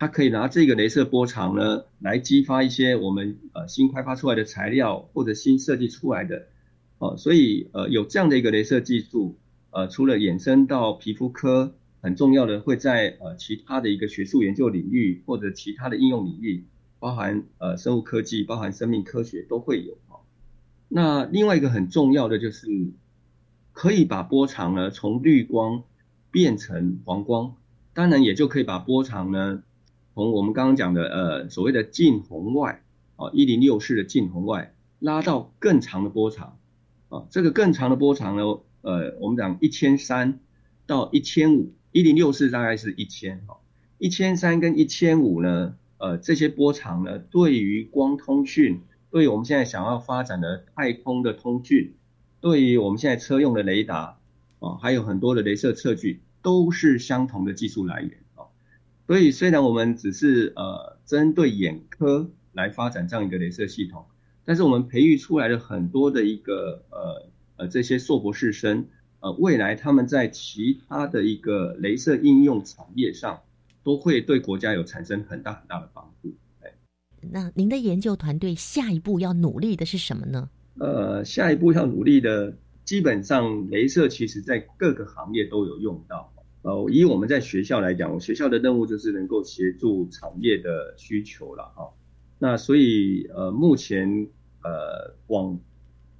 [0.02, 6.48] 它可以拿这个镭射波长呢，来激发一些我们呃新开发出来的材料或者新设计出来的，
[6.98, 9.36] 哦，所以呃有这样的一个镭射技术，
[9.70, 16.64] 呃，除了衍生到皮肤科，很重要的会在呃其他的一个学术研究领域或者其他的应用领域，
[16.98, 20.26] 包含呃生物科技、包含生命科学都会有哦。
[20.88, 22.66] 那另外一个很重要的就是，
[23.70, 25.84] 可以把波长呢从绿光
[26.32, 27.54] 变成黄光，
[27.94, 29.62] 当然也就可以把波长呢。
[30.14, 32.82] 从我们刚刚讲的呃所谓的近红外
[33.16, 36.58] 啊一零六式的近红外拉到更长的波长
[37.08, 38.42] 啊这个更长的波长呢
[38.82, 40.40] 呃我们讲一千三
[40.84, 43.58] 到一千五，一零六四大概是一千哈，
[43.98, 51.94] 一千三跟一千五呢，呃，这些波长呢，对于光通讯，对于我们现在想要发展的太空的通讯，
[52.40, 54.18] 对于我们现在车用的雷达
[54.58, 58.18] 啊，还有很多的镭射测距，都是相同的技术来源。
[59.06, 64.04] 所以虽然我们只是呃针对眼科来发展这样一个镭射系统，
[64.44, 68.86] 但是我们培育出来的很多的一个呃呃这些硕博士生。
[69.24, 73.40] 呃，未来他们在其他的一个镭射应用产业上，
[73.84, 76.34] 都会对国家有产生很大很大的帮助。
[76.60, 76.72] 哎，
[77.30, 80.50] 那您的研究团队下一步要努力的是什么呢？
[80.80, 82.52] 呃，下一步要努力的，
[82.84, 86.32] 基本上镭射其实在各个行业都有用到。
[86.62, 91.92] 呃，以我们在学校来讲，我学校的任务就是能够协助产业的需求了哈。
[92.38, 94.28] 那所以呃，目前
[94.64, 95.60] 呃往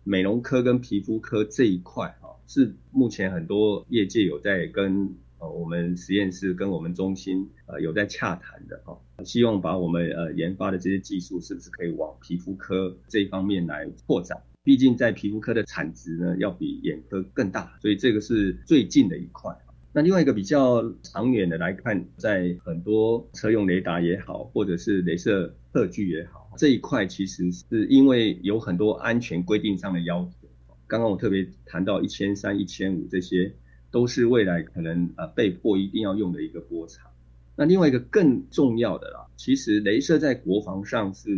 [0.05, 2.31] 美容科跟皮肤科这一块啊。
[2.49, 14.43] 是目前很多业界有在跟呃我们实验室跟我们中心呃有在洽谈的哈，希望把我们呃研发的这些技术是不是可以往皮肤科这一方面来扩展？
[14.65, 19.57] 毕竟在皮肤科的产值呢要比眼科更大，所以这个是最近的一块。
[19.95, 30.49] 那另外一个比较长远的来看，在很多车用雷达也好，或者是镭射测距也好，这一块其实是因为有很多安全规定上的要求。
[30.87, 33.55] 刚刚我特别谈到一千三、一千五，这些
[33.91, 37.11] 都是未来可能呃被迫一定要用的一个波长。
[37.55, 41.31] 那另外一个更重要的啦，其实镭射在国防上是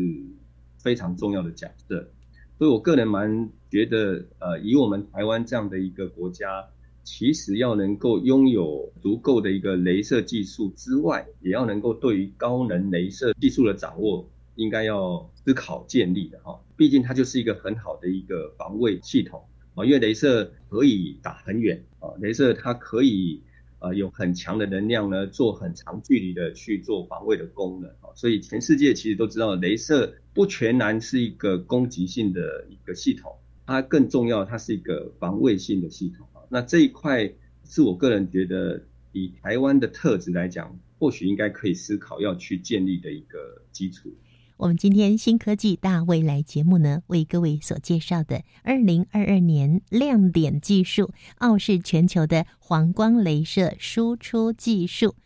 [0.79, 2.09] 非常重要的角色。
[2.57, 6.67] 所以我个人蛮觉得，呃，以我们台湾这样的一个国家，
[7.05, 14.29] 其实要能够拥有足够的一个镭射技术之外，也要能够对于高能镭射技术的掌握。
[14.57, 19.43] 应该要思考建立的哈，毕竟它就是一个很好的一个防卫系统
[19.75, 23.43] 啊，因为镭射可以打很远啊，镭射它可以
[23.81, 33.33] 呃有很强的能量呢，做很长距离的去做防卫的功能啊，所以全世界其实都知道，镭射不全然是一个攻击性的一个系统，
[33.67, 36.29] 它更重要，它是一个防卫性的系统。
[36.55, 37.29] 那这一块
[37.65, 38.81] 是我个人觉得，
[39.11, 44.15] 以台湾的特质来讲，或许应该可以思考要去建立的一个基础。
[44.57, 55.17] 我们今天新科技大未来节目呢，为各位所介绍的二零二二年亮点技术，傲视全球的黄光镭射输出技术，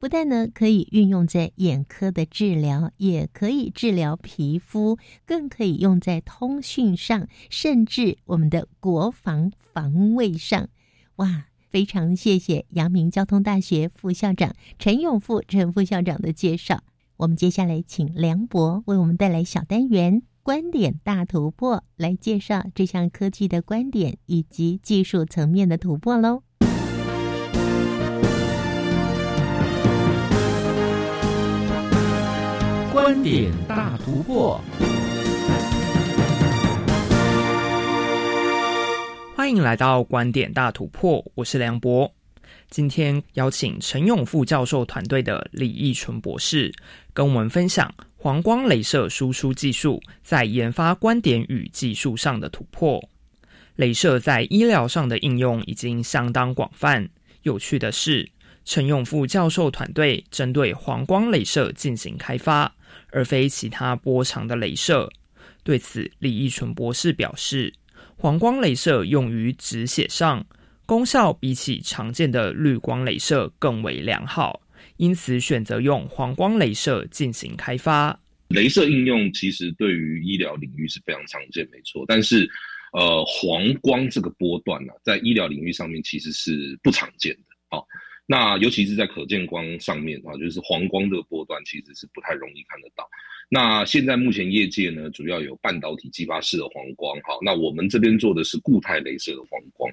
[0.00, 10.70] 不但呢可以运用在眼科的治疗，也可以治疗皮肤，更可以用在通讯上，甚至我们的国防防卫上。
[11.16, 16.82] 哇，非常谢谢阳明交通大学副校长陈永富陈副校长的介绍。
[17.18, 26.42] 我们接下来请梁博为我们带来小单元“观点大突破”，来介绍这项科技的观点以及技术层面的突破喽。
[33.10, 34.60] 观点大突破，
[39.34, 42.08] 欢迎来到“观点大突破”，我是梁博。
[42.70, 46.72] 今天邀请陈永富教授团队的李义纯博士，
[47.12, 53.02] 跟我们分享黄光镭射输出技术在研发观点与技术上的突破。
[53.76, 57.08] 镭射在医疗上的应用已经相当广泛。
[57.42, 58.30] 有趣的是，
[58.64, 62.72] 陈永富教授团队针对黄光镭射进行开发，
[63.12, 65.10] 而非其他波长的镭射。
[65.62, 67.74] 对此，李义纯博士表示，
[68.16, 70.46] 黄光镭射用于止血上。
[70.86, 74.60] 功效比起常见的绿光镭射更为良好，
[74.96, 78.18] 因此选择用黄光镭射进行开发。
[78.48, 82.04] 镭射应用其实对于医疗领域是非常常见，没错。
[82.08, 82.50] 但是，
[82.92, 87.42] 呃，黄光这个波段呢，在医疗领域上面其实是不常见的。
[87.68, 87.86] 好，
[88.30, 93.04] 那尤其是在可见光上面啊，就是黄光这个波段其实是不太容易看得到。
[93.48, 99.92] 那现在目前业界呢，主要有半导体激发式的黄光，好，那我们这边做的是固态镭射的黄光。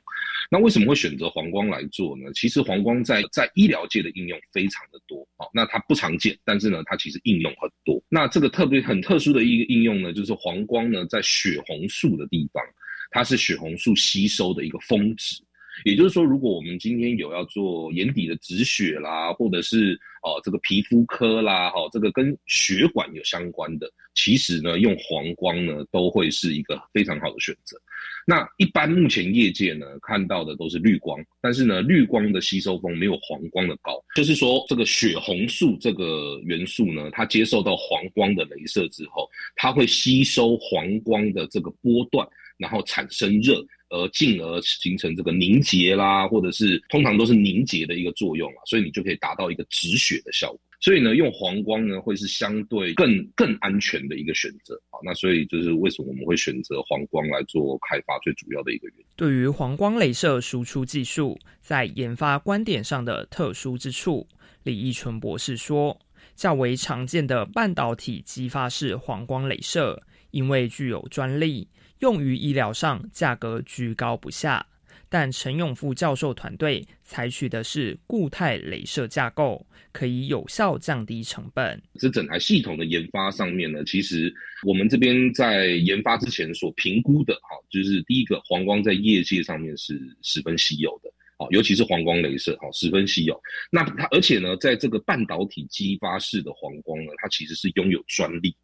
[0.51, 2.31] 那为什么会选择黄光来做呢？
[2.35, 7.99] 其实黄光在在医疗界的应用非常的多，好，那它不常见，但是呢，它其实应用很多。
[8.07, 12.63] 那这个特别很特殊的一个应用呢，就是黄光呢，在血红素的地方，
[13.09, 15.41] 它是血红素吸收的一个峰值。
[15.85, 27.77] 也就是说，如果我们今天有要做眼底的止血啦，或者是哦这个皮肤科啦，哈，这个跟血管有相关的，其实呢用黄光呢都会是一个非常好的选择。
[28.25, 42.27] 那一般目前业界呢看到的都是绿光，但是呢绿光的吸收峰没有黄光的高，就是说这个血红素这个元素呢，它接受到黄光的镭射之后，它会吸收黄光的这个波段。
[42.59, 50.59] 然后产生热，而进而形成这个凝结啦，或者是通常都是凝结的一个作用啊，所以你就可以达到一个止血的效果。
[50.79, 54.99] 所以呢，用黄光呢会是相对更更安全的一个选择啊。
[55.03, 59.05] 那所以就是为什么我们会选择黄光来做开发最主要的一个原因。
[59.15, 64.27] 对于黄光镭射输出技术在研发观点上的特殊之处，
[64.63, 65.99] 李义纯博士说，
[66.35, 71.67] 较为常见的半导体激发式黄光镭射，因为具有专利。
[71.99, 74.65] 用于医疗上价格居高不下，
[75.09, 81.81] 但陈永富教授团队采取的是固态镭射架构，可以有效降低成本。
[81.95, 84.33] 这整台系统的研发上面呢，其实
[84.63, 93.41] 我们这边在研发之前所评估的，哈，就是第一个黄光在业界上面是十分稀有的，好，尤其是黄光镭射，哈，十分稀有。
[93.71, 98.55] 那它而且呢，在这个半导体激发式的黄光呢，它其实是拥有专利。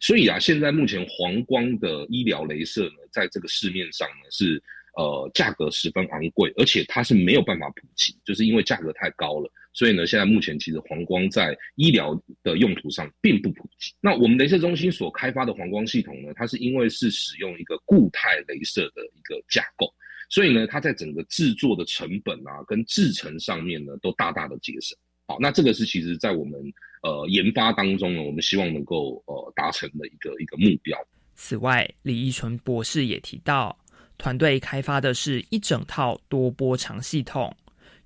[0.00, 4.62] 所以啊，现在目前黄光的医疗镭射呢，在这个市面上呢是
[4.96, 9.50] 呃价格十分昂贵，而且它是没有办法普及，就是因为价格太高了。
[9.72, 12.14] 所以呢，现在目前其实黄光在医疗
[12.44, 13.92] 的用途上并不普及。
[14.00, 19.92] 那我们镭射中心所开发的黄光系统呢，它是因为是使用一个固态镭射的一个架构，
[20.30, 24.96] 所以呢，它在整个制作的成本啊跟制程上面呢都大大的节省。
[25.26, 26.60] 好，那这个是其实在我们。
[27.04, 30.98] 呃，研发当中呢，我们希望能够呃达成的一个一个目标。
[31.34, 33.78] 此外，李义纯博士也提到，
[34.16, 37.54] 团队开发的是一整套多波长系统，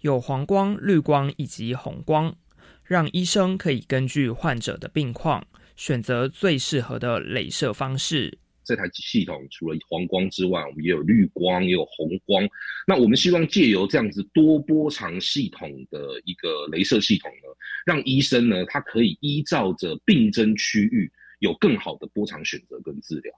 [0.00, 2.34] 有黄光、绿光以及红光，
[2.82, 5.46] 让医生可以根据患者的病况
[5.76, 8.36] 选择最适合的镭射方式。
[8.68, 12.46] 这台系统除了黄光之外，我们也有绿光，也有红光。
[12.86, 17.48] 那我们希望借由这样子多波长系统的一个镭射系统呢，
[17.86, 23.32] 让医生呢，他可以依照着病征区域，有更好的波长选择跟治疗。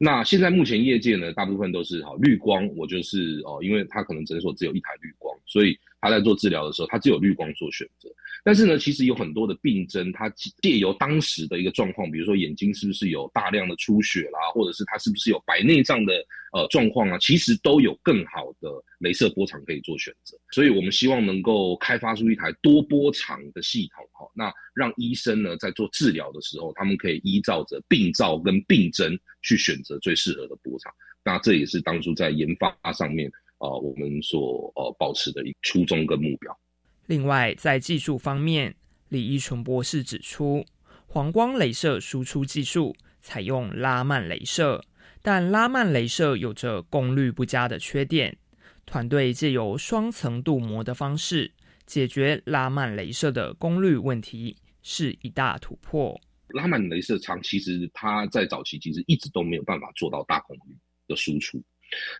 [0.00, 8.10] 那现在目前业界呢，大部分都是好绿光，我就是哦，因为他可能诊所只有一台绿光，所以他在做治疗的时候，他只有绿光做选择。
[8.44, 10.28] 但是呢，其实有很多的病症，它
[10.60, 16.12] 借由当时的一个状况，比如说眼睛是不是有大量的出血啦，或者是它是不是有白内障的
[16.52, 20.36] 呃状况啊，其实都有更好的镭射波长可以做选择。
[20.50, 30.92] 所以我们希望能够开发出一台多波长的系统，哈，那让医生呢在做治疗的时候，他们可以依照着病灶跟病征去选择最适合的波长。
[31.24, 33.30] 那这也是当初在研发上面
[33.62, 36.58] 啊，我们所呃保持的一初衷跟目标。
[37.06, 38.74] 另外，在技术方面，
[39.08, 40.66] 李一纯博士指出，
[41.06, 44.82] 黄光镭射输出技术采用拉曼镭射，
[45.22, 48.36] 但拉曼镭射有着功率不佳的缺点。
[48.84, 51.52] 团队借由双层镀膜的方式
[51.86, 56.20] 解决拉曼镭射的功率问题，是一大突破。
[56.48, 61.62] 拉曼镭射厂其实它在早期其实一直都没有办法做到大功率的输出。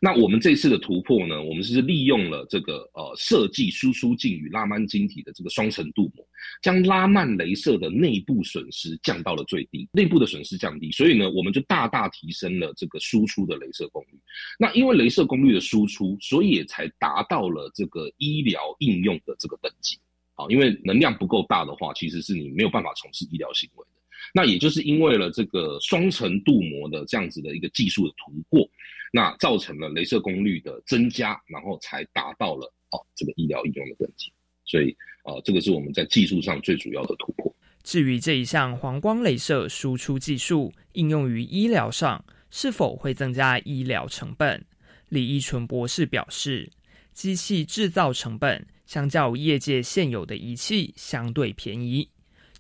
[0.01, 1.43] 那我们这次的突破呢？
[1.43, 6.27] 我们是利用了这个呃设计输出镜与拉曼晶体的这个双层镀膜，
[6.63, 14.19] 将拉曼镭射的内部损失降到了最低，内部的损失降低，所以呢，我们就大大提升了这个输出的镭射功率。
[14.59, 19.99] 那因为镭射功率的输出，所以才达到了这个医疗应用的这个等级。
[20.35, 23.87] 啊，因为能量不够大的话，其实是你没有办法从事医疗行为。
[24.35, 28.69] 那也就是因为了这个双层镀膜的这样子的一个技术的突破。
[29.15, 34.33] 那造成了镭射功率的增加，然后才达到了哦这个医疗应用的等级，
[34.65, 34.91] 所以
[35.23, 37.55] 啊这个是我们在技术上最主要的突破。
[37.83, 44.65] 至于这一项黄光镭射输出技术应用于医疗上，是否会增加医疗成本？
[45.11, 46.71] 李一纯博士表示，
[47.13, 52.09] 机器制造成本相较业界现有的仪器相对便宜。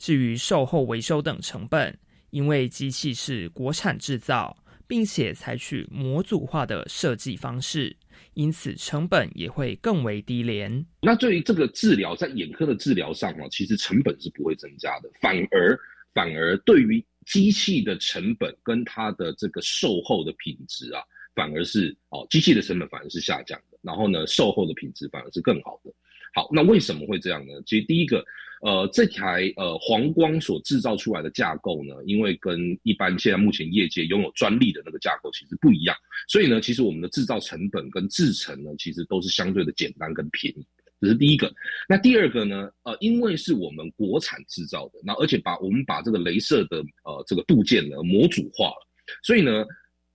[0.02, 1.96] 至于售后维修等成本，
[2.30, 4.56] 因为机器是国产制造。
[4.88, 7.96] 并且采取模组化的设计方式，
[8.34, 10.84] 因此成本也会更为低廉。
[11.00, 15.78] 那对于这个治疗，在眼科的治疗上啊，其实成本是不会增加的，反而
[16.12, 21.00] 反而对于机器的成本跟它的这个售后的品质啊，
[21.34, 25.90] 反而是哦，机器的成本反而是下降的，然后呢，售后的品质反而是更好的。
[26.34, 27.54] 好，那为什么会这样呢？
[27.64, 28.22] 其实第一个。
[28.62, 35.96] 呃，这台呃黄光所制造出来的架构呢，因为跟一般现在目前业界拥有专利的那个架构其实不一样，
[36.28, 40.64] 所以呢，其实我们的制造成本跟制程呢，其实都是相对的简单跟便宜，
[41.00, 41.52] 这是第一个。
[41.88, 48.86] 那第二个呢，呃，因为是我们国产制造的，那而且把我们把这个镭射的呃这个部件呢模组化了，
[49.24, 49.66] 所以呢，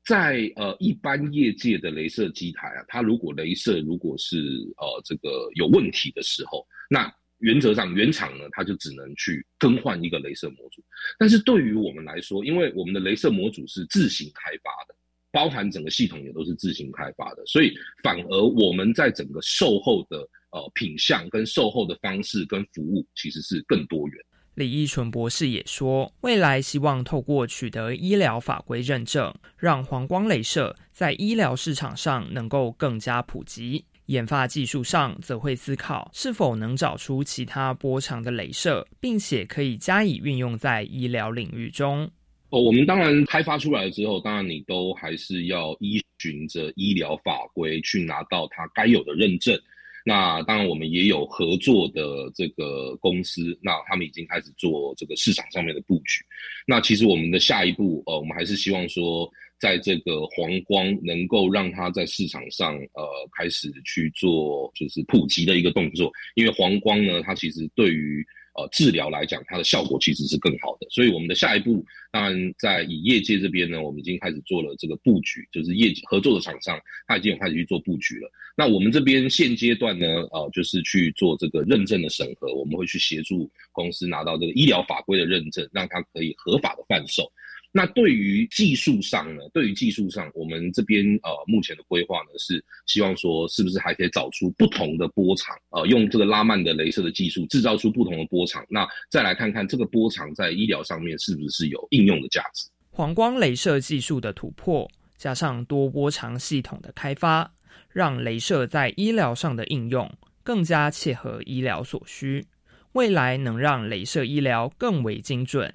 [0.05, 4.37] 在呃一般业界的镭射机台啊，它如果镭射如果是
[4.77, 10.83] 呃这个有问题的时候，那原则上，原厂呢，它就只能去更换一个镭射模组。
[11.19, 14.95] 但是对于我们来说，因为我们的镭射模组是自行开发的，
[15.31, 20.17] 包含整个系统也都是自行开发的，所以反而我们在整个售后的
[20.51, 24.17] 呃品相跟售后的方式跟服务其实是更多元。
[24.55, 33.85] 李义纯博士也说，未来希望透过取得医疗法规认证，让黄光镭射在医疗市场上能够更加普及。
[34.07, 42.09] 研发技术上，则会思考是否能找出其他波长的镭射，并且可以加以运用在医疗领域中。
[42.49, 49.59] 哦，我们当然开发出来之后，当然你都还是要依循着医疗法规去拿到它该有的认证。
[50.05, 56.23] 那当然，我们也有合作的这个公司，那他们已经开始做这个市场上面的布局。
[56.65, 59.29] 那其实我们的下一步，呃，我们还是希望说，
[59.59, 63.03] 在这个黄光能够让它在市场上，呃，
[63.37, 66.11] 开始去做就是普及的一个动作。
[66.35, 70.87] 因为黄光呢，它其实对于呃，治疗来讲，它的效果其实是更好的。
[70.89, 78.31] 所以我们的下一步，当然在以业界这边呢，我们已经开始做了这个布局，就是业合作的厂商，它已经有开始去做布局了。
[78.55, 87.31] 那我们这边现阶段呢，呃，就是去做这个认证的审核，我们会去协助公司拿到这个医疗法规的认证，让它可以合法的贩售。
[87.71, 89.43] 那对于技术上呢？
[89.53, 95.55] 对于技术上，我们这边呃目前的规划呢是希望说，是不是还可以找出不同的波长？
[95.69, 98.65] 呃，用这个拉曼的镭射的技术制造出不同的波长。
[98.69, 102.67] 那再来看看这个波长在医疗上面是不是有应用的价值？
[102.89, 107.53] 黄光镭射技术的突破，加上多波长系统的开发，
[107.91, 110.11] 让镭射在医疗上的应用
[110.41, 112.47] 更加切合医疗所需，
[112.93, 115.71] 未来能让镭射医疗更为精准。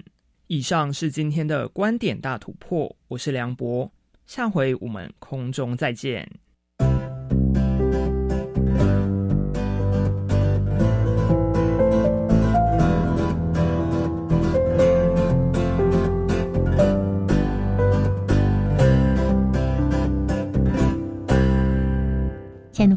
[0.53, 3.91] 以上是今天的观点大突破，我是梁博，
[4.27, 6.29] 下回我们空中再见。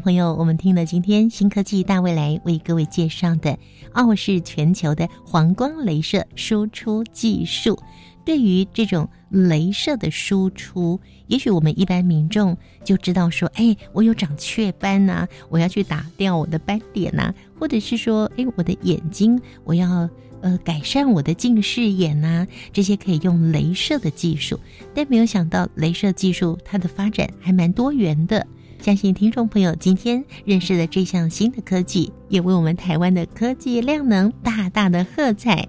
[0.07, 3.59] 朋友，我们听了今天新科技大未来为各位介绍的
[3.91, 7.77] 傲视全球的黄光镭射输出技术。
[8.23, 10.97] 对于这种镭射的输出，
[11.27, 12.55] 也许我们一般民众
[12.85, 24.57] 就知道说，哎，我有长雀斑呐，我要去打掉我的斑点呐，或者是说，哎，我的眼睛我要呃改善我的近视眼呐，这些可以用镭射的技术。
[24.95, 28.47] 但没有想到，镭射技术它的发展还蛮多元的。
[28.81, 35.67] 相信听众朋友今天认识的这项新的科技，也为我们台湾的科技量能大大的喝彩。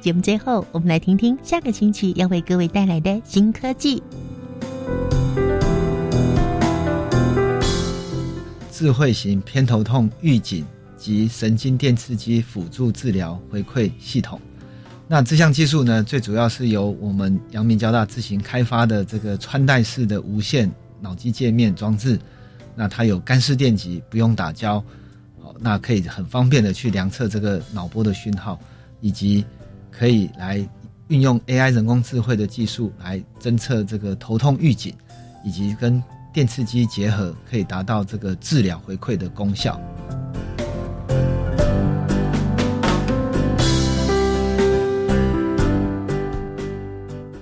[0.00, 4.00] 节目最后，我们来听听下个星期要为各位带来的新科技——
[8.70, 10.64] 智慧型偏头痛预警
[10.96, 14.40] 及神经电刺激辅助治疗回馈系统。
[15.08, 22.16] 那这项技术呢，最主要是由我们阳明交大自行开发的这个穿戴式的无线脑机界面装置。
[22.80, 24.82] 那它有干湿电极，不用打胶，
[25.38, 28.58] 好，那可以很方便的去量测这个脑波的讯号，
[29.02, 29.44] 以及
[29.90, 30.66] 可以来
[31.08, 34.94] 运用 AI 人工智慧的技术来侦测这个头痛预警，
[35.44, 36.02] 以及跟
[36.32, 39.78] 电刺激结合，可以达到这个治疗回馈的功效。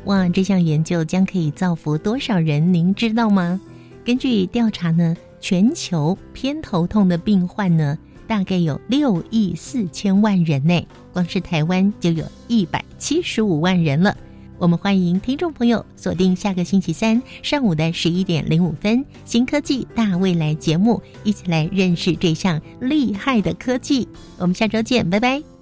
[0.07, 2.75] 哇，这项研究将可以造福多少人？
[2.75, 3.61] 您知道吗？
[4.05, 5.17] 根据调查呢。
[5.41, 10.81] 全球偏头痛的病患呢，大概有六亿四千万人呢，
[11.13, 14.17] 光是台湾就有一百七十五万人了。
[14.59, 24.09] 我们欢迎听众朋友锁定下个星期三上午的十一点零五分《新科技大未来》节目，一起来认识这项厉害的科技。
[24.37, 25.58] 我们下周见，拜拜。